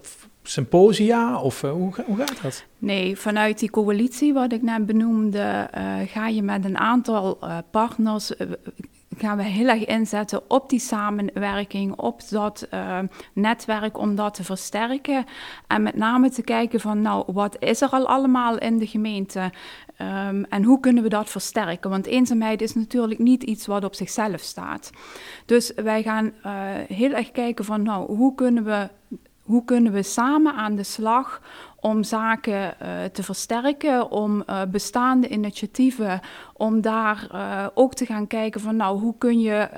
symposia 0.49 1.41
of 1.41 1.63
eh, 1.63 1.71
hoe, 1.71 1.95
hoe 2.07 2.17
gaat 2.17 2.43
dat? 2.43 2.65
Nee, 2.79 3.17
vanuit 3.17 3.59
die 3.59 3.71
coalitie 3.71 4.33
wat 4.33 4.53
ik 4.53 4.63
net 4.63 4.87
benoemde, 4.87 5.69
eh, 5.71 5.95
ga 6.07 6.27
je 6.29 6.43
met 6.43 6.65
een 6.65 6.79
aantal 6.79 7.39
eh, 7.41 7.59
partners. 7.71 8.33
gaan 9.19 9.37
we 9.37 9.43
heel 9.43 9.69
erg 9.69 9.85
inzetten 9.85 10.51
op 10.51 10.71
die 10.71 10.79
samenwerking, 10.79 11.95
op 11.99 12.21
dat 12.31 12.69
netwerk 13.33 13.99
om 13.99 14.15
dat 14.15 14.35
te 14.35 14.45
versterken. 14.45 15.25
En 15.67 15.83
met 15.83 15.95
name 15.95 16.31
te 16.31 16.43
kijken 16.43 16.81
van, 16.81 17.03
nou, 17.03 17.25
wat 17.33 17.57
is 17.59 17.81
er 17.81 17.89
al 17.89 18.07
allemaal 18.07 18.59
in 18.59 18.79
de 18.79 18.87
gemeente? 18.87 19.53
Ehm, 19.97 20.43
en 20.49 20.65
hoe 20.65 20.81
kunnen 20.81 21.03
we 21.03 21.09
dat 21.09 21.31
versterken? 21.31 21.91
Want 21.91 22.07
eenzaamheid 22.07 22.63
is 22.63 22.75
natuurlijk 22.75 23.21
niet 23.21 23.43
iets 23.43 23.67
wat 23.67 23.85
op 23.85 23.95
zichzelf 23.95 24.41
staat. 24.41 24.91
Dus 25.47 25.73
wij 25.75 26.03
gaan 26.03 26.33
heel 26.89 27.13
erg 27.13 27.31
kijken 27.33 27.65
van, 27.65 27.83
nou, 27.83 28.17
hoe 28.17 28.35
kunnen 28.35 28.65
we 28.65 28.89
hoe 29.47 29.65
kunnen 29.65 29.93
we 29.93 30.03
samen 30.03 30.55
aan 30.55 30.75
de 30.75 30.83
slag 30.83 31.41
om 31.81 32.03
zaken 32.03 32.81
eh, 32.81 33.05
te 33.05 33.23
versterken, 33.23 34.11
om 34.11 34.43
eh, 34.43 34.63
bestaande 34.71 35.29
initiatieven, 35.29 36.21
om 36.53 36.81
daar 36.81 37.29
eh, 37.31 37.67
ook 37.75 37.95
te 37.95 38.07
gaan 38.07 38.27
kijken 38.27 38.61
van 38.61 38.77
nou, 38.77 39.01
hoe 39.01 39.15
kun 39.19 39.41
je 39.41 39.69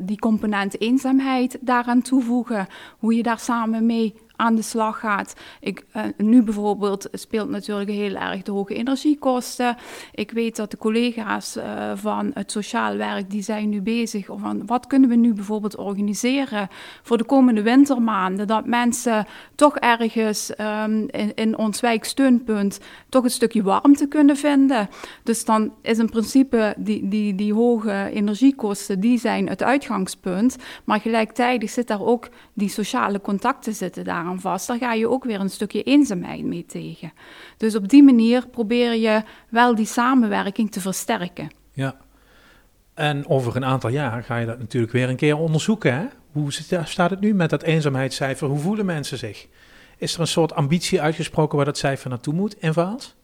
die 0.00 0.18
component 0.18 0.80
eenzaamheid 0.80 1.58
daaraan 1.60 2.02
toevoegen, 2.02 2.66
hoe 2.98 3.14
je 3.14 3.22
daar 3.22 3.38
samen 3.38 3.86
mee 3.86 4.14
aan 4.38 4.54
de 4.54 4.62
slag 4.62 4.98
gaat. 4.98 5.34
Ik, 5.60 5.84
eh, 5.92 6.02
nu 6.16 6.42
bijvoorbeeld 6.42 7.08
speelt 7.12 7.48
natuurlijk 7.48 7.90
heel 7.90 8.14
erg 8.14 8.42
de 8.42 8.52
hoge 8.52 8.74
energiekosten. 8.74 9.76
Ik 10.12 10.30
weet 10.30 10.56
dat 10.56 10.70
de 10.70 10.76
collega's 10.76 11.56
eh, 11.56 11.92
van 11.94 12.30
het 12.34 12.52
sociaal 12.52 12.96
werk, 12.96 13.30
die 13.30 13.42
zijn 13.42 13.68
nu 13.68 13.82
bezig 13.82 14.26
van 14.26 14.66
wat 14.66 14.86
kunnen 14.86 15.08
we 15.08 15.14
nu 15.14 15.34
bijvoorbeeld 15.34 15.76
organiseren 15.76 16.68
voor 17.02 17.18
de 17.18 17.24
komende 17.24 17.62
wintermaanden, 17.62 18.46
dat 18.46 18.66
mensen 18.66 19.26
toch 19.54 19.76
ergens 19.76 20.54
ehm, 20.54 21.06
in, 21.34 21.58
ons 21.58 21.80
wijksteunpunt 21.80 22.80
toch 23.08 23.24
een 23.24 23.30
stukje 23.30 23.62
warmte 23.62 24.08
kunnen 24.08 24.36
vinden. 24.36 24.88
Dus 25.22 25.44
dan 25.44 25.72
is 25.82 25.98
in 25.98 26.10
principe 26.10 26.74
die, 26.76 27.08
die, 27.08 27.34
die 27.34 27.54
hoge 27.54 28.10
energiekosten, 28.12 29.00
die 29.00 29.18
zijn 29.18 29.48
het 29.48 29.62
uitgangspunt. 29.62 30.56
Maar 30.84 31.00
gelijktijdig 31.00 31.70
zit 31.70 31.86
daar 31.86 32.02
ook 32.02 32.28
die 32.52 32.68
sociale 32.68 33.20
contacten 33.20 33.74
zitten 33.74 34.04
daaraan 34.28 34.40
vast. 34.40 34.66
Daar 34.66 34.78
ga 34.78 34.92
je 34.92 35.08
ook 35.08 35.24
weer 35.24 35.40
een 35.40 35.50
stukje 35.50 35.82
eenzaamheid 35.82 36.44
mee 36.44 36.66
tegen. 36.66 37.12
Dus 37.56 37.74
op 37.74 37.88
die 37.88 38.02
manier 38.02 38.48
probeer 38.48 38.94
je 38.94 39.22
wel 39.48 39.74
die 39.74 39.86
samenwerking 39.86 40.70
te 40.70 40.80
versterken. 40.80 41.50
Ja. 41.72 41.96
En 42.94 43.28
over 43.28 43.56
een 43.56 43.64
aantal 43.64 43.90
jaar 43.90 44.22
ga 44.22 44.36
je 44.36 44.46
dat 44.46 44.58
natuurlijk 44.58 44.92
weer 44.92 45.08
een 45.08 45.16
keer 45.16 45.36
onderzoeken. 45.36 45.94
Hè? 45.94 46.06
Hoe 46.32 46.52
staat 46.84 47.10
het 47.10 47.20
nu 47.20 47.34
met 47.34 47.50
dat 47.50 47.62
eenzaamheidscijfer? 47.62 48.48
Hoe 48.48 48.58
voelen 48.58 48.86
mensen 48.86 49.18
zich? 49.18 49.46
Is 49.96 50.14
er 50.14 50.20
een 50.20 50.26
soort 50.26 50.54
ambitie 50.54 51.00
uitgesproken 51.00 51.56
waar 51.56 51.66
dat 51.66 51.78
cijfer 51.78 52.10
naartoe 52.10 52.34
moet 52.34 52.60
in 52.60 52.72
Vaals? 52.72 53.16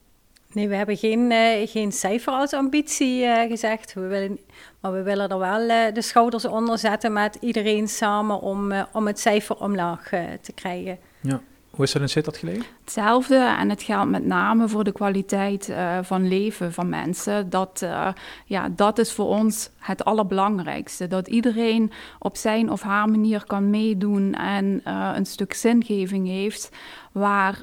Nee, 0.55 0.69
we 0.69 0.75
hebben 0.75 0.97
geen, 0.97 1.31
eh, 1.31 1.69
geen 1.69 1.93
cijfer 1.93 2.33
als 2.33 2.53
ambitie 2.53 3.25
eh, 3.25 3.49
gezegd. 3.51 3.95
We 3.95 4.01
willen, 4.01 4.39
maar 4.81 4.93
we 4.93 5.03
willen 5.03 5.29
er 5.29 5.39
wel 5.39 5.69
eh, 5.69 5.95
de 5.95 6.03
schouders 6.03 6.45
onder 6.45 6.79
zetten 6.79 7.13
met 7.13 7.37
iedereen 7.41 7.89
samen 7.89 8.41
om, 8.41 8.73
om 8.93 9.07
het 9.07 9.21
cijfer 9.21 9.57
omlaag 9.57 10.09
te 10.41 10.53
krijgen. 10.55 10.99
Ja. 11.21 11.41
Hoe 11.75 11.85
is 11.85 11.93
dat 11.93 12.03
in 12.03 12.09
Sittard 12.09 12.37
gelegen? 12.37 12.65
Hetzelfde 12.81 13.55
en 13.59 13.71
het 13.71 13.83
geldt 13.83 14.11
met 14.11 14.25
name 14.25 14.69
voor 14.69 14.85
de 14.85 14.93
kwaliteit 14.93 15.69
eh, 15.69 15.99
van 16.03 16.29
leven 16.29 16.73
van 16.73 16.89
mensen. 16.89 17.51
Dat, 17.51 17.83
eh, 17.83 18.09
ja, 18.45 18.69
dat 18.69 18.99
is 18.99 19.13
voor 19.13 19.27
ons 19.27 19.71
het 19.79 20.05
allerbelangrijkste. 20.05 21.07
Dat 21.07 21.29
iedereen 21.29 21.93
op 22.19 22.37
zijn 22.37 22.71
of 22.71 22.83
haar 22.83 23.09
manier 23.09 23.45
kan 23.47 23.71
meedoen 23.71 24.35
en 24.35 24.81
eh, 24.85 25.13
een 25.15 25.27
stuk 25.27 25.55
zingeving 25.55 26.27
heeft, 26.27 26.71
waar, 27.13 27.63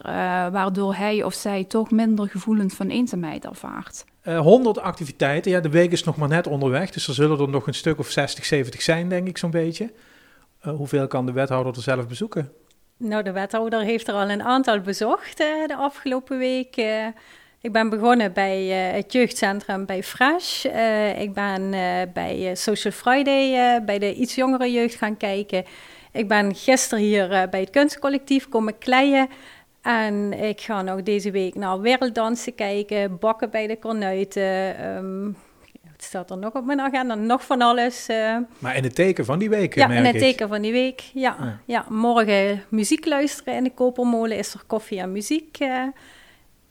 waardoor 0.52 0.96
hij 0.96 1.24
of 1.24 1.34
zij 1.34 1.64
toch 1.64 1.92
minder 1.92 2.30
gevoelens 2.30 2.74
van 2.74 2.88
eenzaamheid 2.88 3.46
ervaart. 3.46 4.06
Eh 4.22 4.40
100 4.40 4.80
activiteiten. 4.80 5.52
Ja, 5.52 5.60
de 5.60 5.70
week 5.70 5.92
is 5.92 6.04
nog 6.04 6.18
maar 6.18 6.30
net 6.30 6.48
onderweg. 6.48 6.90
Dus 6.90 7.08
er 7.08 7.14
zullen 7.14 7.40
er 7.40 7.50
nog 7.50 7.68
een 7.68 7.74
stuk 7.74 8.00
of 8.00 8.10
60, 8.10 8.46
70 8.46 8.82
zijn, 8.82 9.10
denk 9.10 9.28
ik 9.28 9.38
zo'n 9.38 9.52
beetje. 9.52 9.92
Hoeveel 10.60 11.08
kan 11.08 11.26
de 11.26 11.32
wethouder 11.32 11.76
er 11.76 11.82
zelf 11.82 12.08
bezoeken? 12.08 12.52
Nou, 13.04 13.24
de 13.24 13.32
wethouder 13.32 13.82
heeft 13.82 14.08
er 14.08 14.14
al 14.14 14.30
een 14.30 14.44
aantal 14.44 14.80
bezocht 14.80 15.40
eh, 15.40 15.48
de 15.68 15.76
afgelopen 15.76 16.38
week. 16.38 16.76
Eh, 16.76 17.06
ik 17.62 17.72
ben 17.72 17.90
begonnen 17.90 18.34
bij 18.34 18.70
eh, 18.70 18.96
het 18.96 19.14
jeugdcentrum 19.14 19.86
bij 19.86 20.04
Fresh. 20.04 20.66
Ik 21.18 21.34
ben 21.34 21.70
bij 22.14 22.56
Social 22.56 22.94
Friday 22.94 23.84
bij 23.84 24.00
de 24.00 24.14
iets 24.14 24.36
jongere 24.36 24.72
jeugd 24.72 24.96
gaan 24.96 25.18
kijken. 25.18 25.66
Ik 26.12 26.28
ben 26.28 26.56
gisteren 26.56 27.04
hier 27.04 27.48
bij 27.50 27.60
het 27.60 27.70
kunstcollectief 27.70 28.50
komen 28.50 28.78
kleien. 28.78 29.30
En 29.82 30.34
ik 30.34 30.62
ga 30.62 30.82
nog 30.82 31.04
deze 31.04 31.32
week 31.32 31.56
naar 31.56 31.80
werelddansen 31.80 32.56
kijken, 32.56 33.20
bakken 33.20 33.50
bij 33.50 33.68
de 33.68 33.78
Kornuiten. 33.78 34.78
ehm, 34.78 35.30
staat 36.04 36.30
er 36.32 36.38
nog 36.38 36.54
op 36.54 36.66
mijn 36.66 36.80
agenda? 36.82 37.16
Nog 37.16 37.46
van 37.46 37.62
alles. 37.62 38.08
eh. 38.08 38.38
Maar 38.60 38.76
in 38.76 38.84
het 38.84 38.96
teken 38.96 39.26
van 39.26 39.40
die 39.40 39.50
week, 39.50 39.76
Ja, 39.76 39.88
merk 39.88 40.00
in 40.00 40.06
het 40.06 40.16
ik. 40.16 40.22
teken 40.22 40.48
van 40.48 40.62
die 40.62 40.72
week. 40.72 41.00
Ja, 41.14 41.36
Ja. 41.40 41.60
ja. 41.66 41.86
morgen 41.90 42.64
muziek 42.70 43.06
luisteren 43.06 43.54
in 43.56 43.64
de 43.64 43.74
Kopermolen. 43.74 44.38
Is 44.38 44.54
er 44.54 44.62
koffie 44.68 45.00
en 45.00 45.12
muziek 45.12 45.58
eh, 45.60 45.84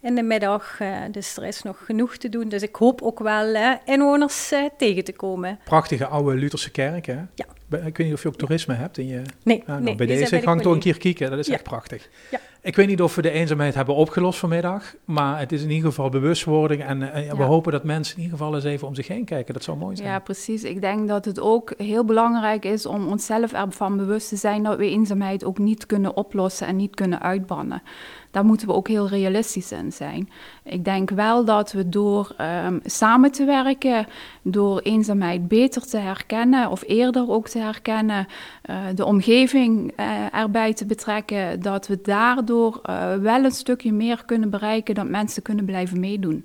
in 0.03 0.15
de 0.15 0.23
middag. 0.23 0.81
eh, 0.81 0.97
dus 1.11 1.37
er 1.37 1.45
is 1.47 1.63
nog 1.63 1.85
genoeg 1.85 2.17
te 2.17 2.29
doen. 2.29 2.49
Dus 2.49 2.63
ik 2.63 2.77
hoop 2.77 3.03
ook 3.03 3.19
wel 3.19 3.77
inwoners 3.85 4.53
tegen 4.77 5.05
te 5.05 5.13
komen. 5.13 5.59
Prachtige 5.65 6.07
oude 6.07 6.35
Lutherse 6.37 6.71
kerk, 6.71 7.07
hè? 7.07 7.19
Ja. 7.35 7.47
Ik 7.85 7.97
weet 7.97 7.99
niet 8.07 8.13
of 8.13 8.23
je 8.23 8.29
ook 8.29 8.37
toerisme 8.37 8.75
hebt. 8.75 8.99
In 8.99 9.07
je... 9.07 9.23
Nee, 9.43 9.57
Ja, 9.59 9.63
nou, 9.67 9.83
nee 9.83 9.95
bij 9.95 10.07
deze 10.07 10.41
bij 10.41 10.55
de 10.55 10.61
toch 10.63 10.73
een 10.73 10.79
keer 10.81 10.99
kijken. 10.99 11.31
Dat 11.31 11.39
is 11.39 11.47
Ja. 11.47 11.53
echt 11.55 11.63
prachtig. 11.63 12.09
Ja. 12.31 12.39
Ik 12.63 12.77
weet 12.77 12.87
niet 12.87 13.03
of 13.03 13.15
we 13.15 13.23
de 13.23 13.31
eenzaamheid 13.31 13.75
hebben 13.75 13.95
opgelost 13.95 14.39
vanmiddag, 14.39 14.95
maar 15.05 15.39
het 15.39 15.53
is 15.53 15.63
in 15.63 15.71
ieder 15.71 15.89
geval 15.89 16.09
bewustwording 16.09 16.83
en, 16.85 16.99
we 16.99 17.21
Ja. 17.23 17.35
hopen 17.35 17.73
dat 17.73 17.85
mensen 17.85 18.17
in 18.17 18.23
ieder 18.23 18.39
geval 18.39 18.55
eens 18.55 18.65
even 18.65 18.87
om 18.89 18.95
zich 18.95 19.09
heen 19.09 19.25
kijken. 19.25 19.55
Dat 19.55 19.63
zou 19.63 19.77
mooi 19.79 19.97
zijn. 19.97 20.09
Ja, 20.09 20.19
precies. 20.19 20.63
Ik 20.65 20.81
denk 20.81 21.09
dat 21.09 21.25
het 21.25 21.41
ook 21.41 21.75
heel 21.77 22.05
belangrijk 22.05 22.65
is 22.65 22.87
om 22.87 23.07
onszelf 23.07 23.53
ervan 23.53 23.97
bewust 23.97 24.29
te 24.29 24.37
zijn 24.37 24.63
dat 24.63 24.77
we 24.77 24.87
eenzaamheid 24.89 25.45
ook 25.45 25.59
niet 25.59 25.87
kunnen 25.87 26.17
oplossen 26.17 26.67
en 26.67 26.77
niet 26.77 26.95
kunnen 26.95 27.21
uitbannen. 27.23 27.83
Daar 28.31 28.45
moeten 28.45 28.67
we 28.67 28.73
ook 28.73 28.89
heel 28.89 29.09
realistisch 29.09 29.73
in 29.73 29.93
zijn. 29.93 30.29
Ik 30.65 30.85
denk 30.85 31.11
wel 31.11 31.45
dat 31.45 31.73
we 31.73 31.89
door 31.89 32.35
ehm, 32.37 32.79
samen 32.85 33.31
te 33.33 33.45
werken, 33.45 34.07
door 34.43 34.79
eenzaamheid 34.81 35.49
beter 35.49 35.87
te 35.87 35.97
herkennen 35.99 36.71
of 36.71 36.83
eerder 36.87 37.31
ook 37.31 37.49
te 37.49 37.59
herkennen, 37.59 38.27
eh, 38.63 38.77
de 38.95 39.05
omgeving 39.05 39.93
eh, 39.97 40.07
erbij 40.35 40.75
te 40.75 40.87
betrekken, 40.87 41.61
dat 41.63 41.87
we 41.87 41.99
daardoor 42.03 42.49
eh, 42.59 43.15
wel 43.15 43.45
een 43.45 43.51
stukje 43.51 43.93
meer 43.93 44.25
kunnen 44.25 44.51
bereiken, 44.51 44.95
dat 44.95 45.09
mensen 45.09 45.43
kunnen 45.43 45.65
blijven 45.65 46.01
meedoen. 46.01 46.45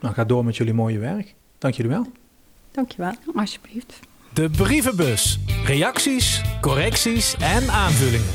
Nou, 0.00 0.14
ga 0.14 0.24
door 0.24 0.44
met 0.44 0.56
jullie 0.56 0.74
mooie 0.74 0.98
werk. 0.98 1.34
Dank 1.58 1.74
jullie 1.74 1.90
wel. 1.90 2.06
Dankjewel. 2.70 3.12
Alsjeblieft. 3.34 4.00
De 4.32 4.50
brievenbus. 4.50 5.38
Reacties, 5.64 6.42
correcties 6.60 7.36
en 7.36 7.70
aanvullingen. 7.70 8.28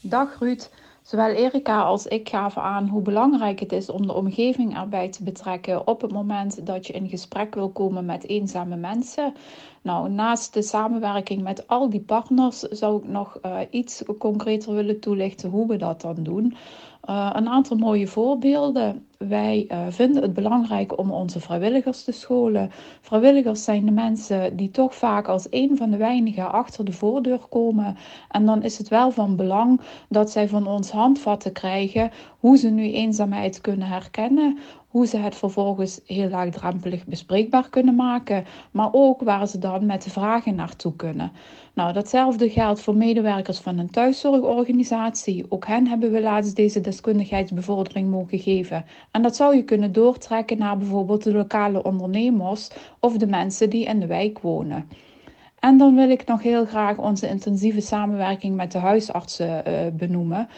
Dag 0.00 0.36
Ruud. 0.40 0.68
Zowel 1.06 1.30
Erika 1.30 1.82
als 1.82 2.06
ik 2.06 2.28
gaven 2.28 2.62
aan 2.62 2.88
hoe 2.88 3.02
belangrijk 3.02 3.60
het 3.60 3.72
is 3.72 3.90
om 3.90 4.06
de 4.06 4.12
omgeving 4.12 4.76
erbij 4.76 5.08
te 5.08 5.22
betrekken 5.22 5.86
op 5.86 6.00
het 6.00 6.12
moment 6.12 6.66
dat 6.66 6.86
je 6.86 6.92
in 6.92 7.08
gesprek 7.08 7.54
wil 7.54 7.70
komen 7.70 8.04
met 8.04 8.28
eenzame 8.28 8.76
mensen. 8.76 9.34
Nou, 9.82 10.10
naast 10.10 10.54
de 10.54 10.62
samenwerking 10.62 11.42
met 11.42 11.68
al 11.68 11.90
die 11.90 12.00
partners 12.00 12.58
zou 12.58 13.02
ik 13.02 13.08
nog 13.08 13.38
uh, 13.42 13.58
iets 13.70 14.02
concreter 14.18 14.74
willen 14.74 15.00
toelichten 15.00 15.50
hoe 15.50 15.66
we 15.66 15.76
dat 15.76 16.00
dan 16.00 16.22
doen. 16.22 16.56
Uh, 17.10 17.30
een 17.32 17.48
aantal 17.48 17.76
mooie 17.76 18.06
voorbeelden. 18.06 19.06
Wij 19.18 19.68
uh, 19.68 19.78
vinden 19.88 20.22
het 20.22 20.32
belangrijk 20.32 20.98
om 20.98 21.10
onze 21.10 21.40
vrijwilligers 21.40 22.04
te 22.04 22.12
scholen. 22.12 22.70
Vrijwilligers 23.00 23.64
zijn 23.64 23.84
de 23.84 23.90
mensen 23.90 24.56
die 24.56 24.70
toch 24.70 24.94
vaak 24.94 25.28
als 25.28 25.46
een 25.50 25.76
van 25.76 25.90
de 25.90 25.96
weinigen 25.96 26.52
achter 26.52 26.84
de 26.84 26.92
voordeur 26.92 27.38
komen. 27.38 27.96
En 28.28 28.46
dan 28.46 28.62
is 28.62 28.78
het 28.78 28.88
wel 28.88 29.10
van 29.10 29.36
belang 29.36 29.80
dat 30.08 30.30
zij 30.30 30.48
van 30.48 30.66
ons 30.66 30.90
handvatten 30.90 31.52
krijgen 31.52 32.10
hoe 32.38 32.56
ze 32.56 32.68
nu 32.68 32.92
eenzaamheid 32.92 33.60
kunnen 33.60 33.88
herkennen. 33.88 34.58
Hoe 34.86 35.06
ze 35.06 35.16
het 35.16 35.34
vervolgens 35.34 36.00
heel 36.06 36.28
laagdrempelig 36.28 37.06
bespreekbaar 37.06 37.68
kunnen 37.70 37.94
maken. 37.94 38.44
Maar 38.70 38.88
ook 38.92 39.22
waar 39.22 39.48
ze 39.48 39.58
dan 39.58 39.86
met 39.86 40.02
de 40.02 40.10
vragen 40.10 40.54
naartoe 40.54 40.96
kunnen. 40.96 41.32
Nou, 41.76 41.92
datzelfde 41.92 42.50
geldt 42.50 42.80
voor 42.80 42.96
medewerkers 42.96 43.58
van 43.58 43.78
een 43.78 43.90
thuiszorgorganisatie. 43.90 45.46
Ook 45.48 45.66
hen 45.66 45.86
hebben 45.86 46.12
we 46.12 46.20
laatst 46.20 46.56
deze 46.56 46.80
deskundigheidsbevordering 46.80 48.10
mogen 48.10 48.38
geven. 48.38 48.84
En 49.10 49.22
dat 49.22 49.36
zou 49.36 49.56
je 49.56 49.64
kunnen 49.64 49.92
doortrekken 49.92 50.58
naar 50.58 50.78
bijvoorbeeld 50.78 51.22
de 51.22 51.32
lokale 51.32 51.82
ondernemers 51.82 52.70
of 53.00 53.16
de 53.16 53.26
mensen 53.26 53.70
die 53.70 53.84
in 53.84 54.00
de 54.00 54.06
wijk 54.06 54.38
wonen. 54.38 54.88
En 55.58 55.78
dan 55.78 55.94
wil 55.94 56.10
ik 56.10 56.26
nog 56.26 56.42
heel 56.42 56.66
graag 56.66 56.98
onze 56.98 57.28
intensieve 57.28 57.80
samenwerking 57.80 58.56
met 58.56 58.72
de 58.72 58.78
huisartsen 58.78 59.62
uh, 59.68 59.78
benoemen. 59.92 60.48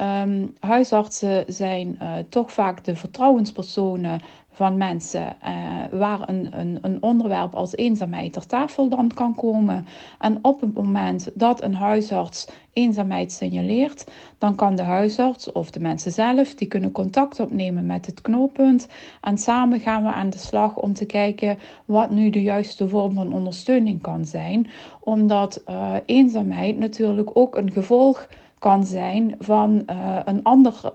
Um, 0.00 0.54
huisartsen 0.60 1.44
zijn 1.46 1.98
uh, 2.02 2.12
toch 2.28 2.52
vaak 2.52 2.84
de 2.84 2.96
vertrouwenspersonen 2.96 4.20
van 4.56 4.76
mensen 4.76 5.36
uh, 5.46 5.98
waar 5.98 6.28
een, 6.28 6.48
een, 6.58 6.78
een 6.82 7.02
onderwerp 7.02 7.54
als 7.54 7.76
eenzaamheid 7.76 8.32
ter 8.32 8.46
tafel 8.46 8.88
dan 8.88 9.10
kan 9.14 9.34
komen. 9.34 9.86
En 10.18 10.38
op 10.42 10.60
het 10.60 10.74
moment 10.74 11.30
dat 11.34 11.62
een 11.62 11.74
huisarts 11.74 12.48
eenzaamheid 12.72 13.32
signaleert, 13.32 14.06
dan 14.38 14.54
kan 14.54 14.76
de 14.76 14.82
huisarts 14.82 15.52
of 15.52 15.70
de 15.70 15.80
mensen 15.80 16.12
zelf, 16.12 16.54
die 16.54 16.68
kunnen 16.68 16.92
contact 16.92 17.40
opnemen 17.40 17.86
met 17.86 18.06
het 18.06 18.20
knooppunt. 18.20 18.88
En 19.20 19.38
samen 19.38 19.80
gaan 19.80 20.02
we 20.02 20.12
aan 20.12 20.30
de 20.30 20.38
slag 20.38 20.76
om 20.76 20.92
te 20.92 21.06
kijken 21.06 21.58
wat 21.84 22.10
nu 22.10 22.30
de 22.30 22.42
juiste 22.42 22.88
vorm 22.88 23.14
van 23.14 23.32
ondersteuning 23.32 24.02
kan 24.02 24.24
zijn. 24.24 24.66
Omdat 25.00 25.62
uh, 25.68 25.94
eenzaamheid 26.06 26.78
natuurlijk 26.78 27.30
ook 27.32 27.56
een 27.56 27.72
gevolg 27.72 28.28
kan 28.58 28.84
zijn 28.84 29.34
van 29.38 29.82
uh, 29.90 30.18
een 30.24 30.42
ander 30.42 30.92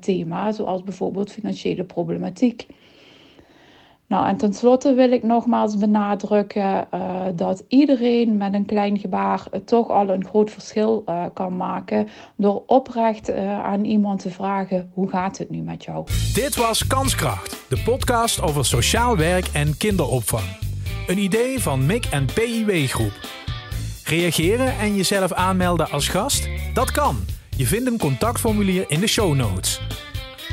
thema, 0.00 0.52
zoals 0.52 0.82
bijvoorbeeld 0.82 1.32
financiële 1.32 1.84
problematiek. 1.84 2.66
Nou, 4.10 4.26
en 4.26 4.36
tenslotte 4.36 4.94
wil 4.94 5.12
ik 5.12 5.22
nogmaals 5.22 5.76
benadrukken 5.76 6.86
uh, 6.94 7.20
dat 7.34 7.64
iedereen 7.68 8.36
met 8.36 8.54
een 8.54 8.66
klein 8.66 8.98
gebaar 8.98 9.42
toch 9.64 9.88
al 9.88 10.08
een 10.08 10.24
groot 10.24 10.50
verschil 10.50 11.04
uh, 11.08 11.24
kan 11.34 11.56
maken 11.56 12.08
door 12.36 12.62
oprecht 12.66 13.32
aan 13.64 13.84
iemand 13.84 14.20
te 14.20 14.30
vragen: 14.30 14.90
hoe 14.94 15.08
gaat 15.08 15.38
het 15.38 15.50
nu 15.50 15.58
met 15.58 15.84
jou? 15.84 16.06
Dit 16.34 16.56
was 16.56 16.86
Kanskracht, 16.86 17.64
de 17.68 17.82
podcast 17.84 18.42
over 18.42 18.64
sociaal 18.64 19.16
werk 19.16 19.48
en 19.52 19.76
kinderopvang. 19.76 20.56
Een 21.06 21.18
idee 21.18 21.60
van 21.60 21.86
MIC 21.86 22.04
en 22.04 22.26
PIW 22.34 22.86
Groep. 22.86 23.28
Reageren 24.04 24.78
en 24.78 24.96
jezelf 24.96 25.32
aanmelden 25.32 25.90
als 25.90 26.08
gast? 26.08 26.48
Dat 26.74 26.90
kan. 26.90 27.16
Je 27.56 27.66
vindt 27.66 27.86
een 27.86 27.98
contactformulier 27.98 28.84
in 28.88 29.00
de 29.00 29.06
show 29.06 29.34
notes. 29.34 29.80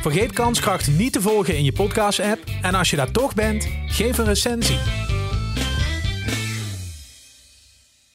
Vergeet 0.02 0.34
Kanskracht 0.34 0.88
niet 0.88 1.14
te 1.14 1.22
volgen 1.22 1.58
in 1.58 1.64
je 1.64 1.72
podcast-app 1.72 2.44
en 2.62 2.76
als 2.76 2.90
je 2.90 2.96
daar 2.96 3.12
toch 3.12 3.34
bent, 3.34 3.68
geef 3.88 4.18
een 4.18 4.26
recensie. 4.26 5.07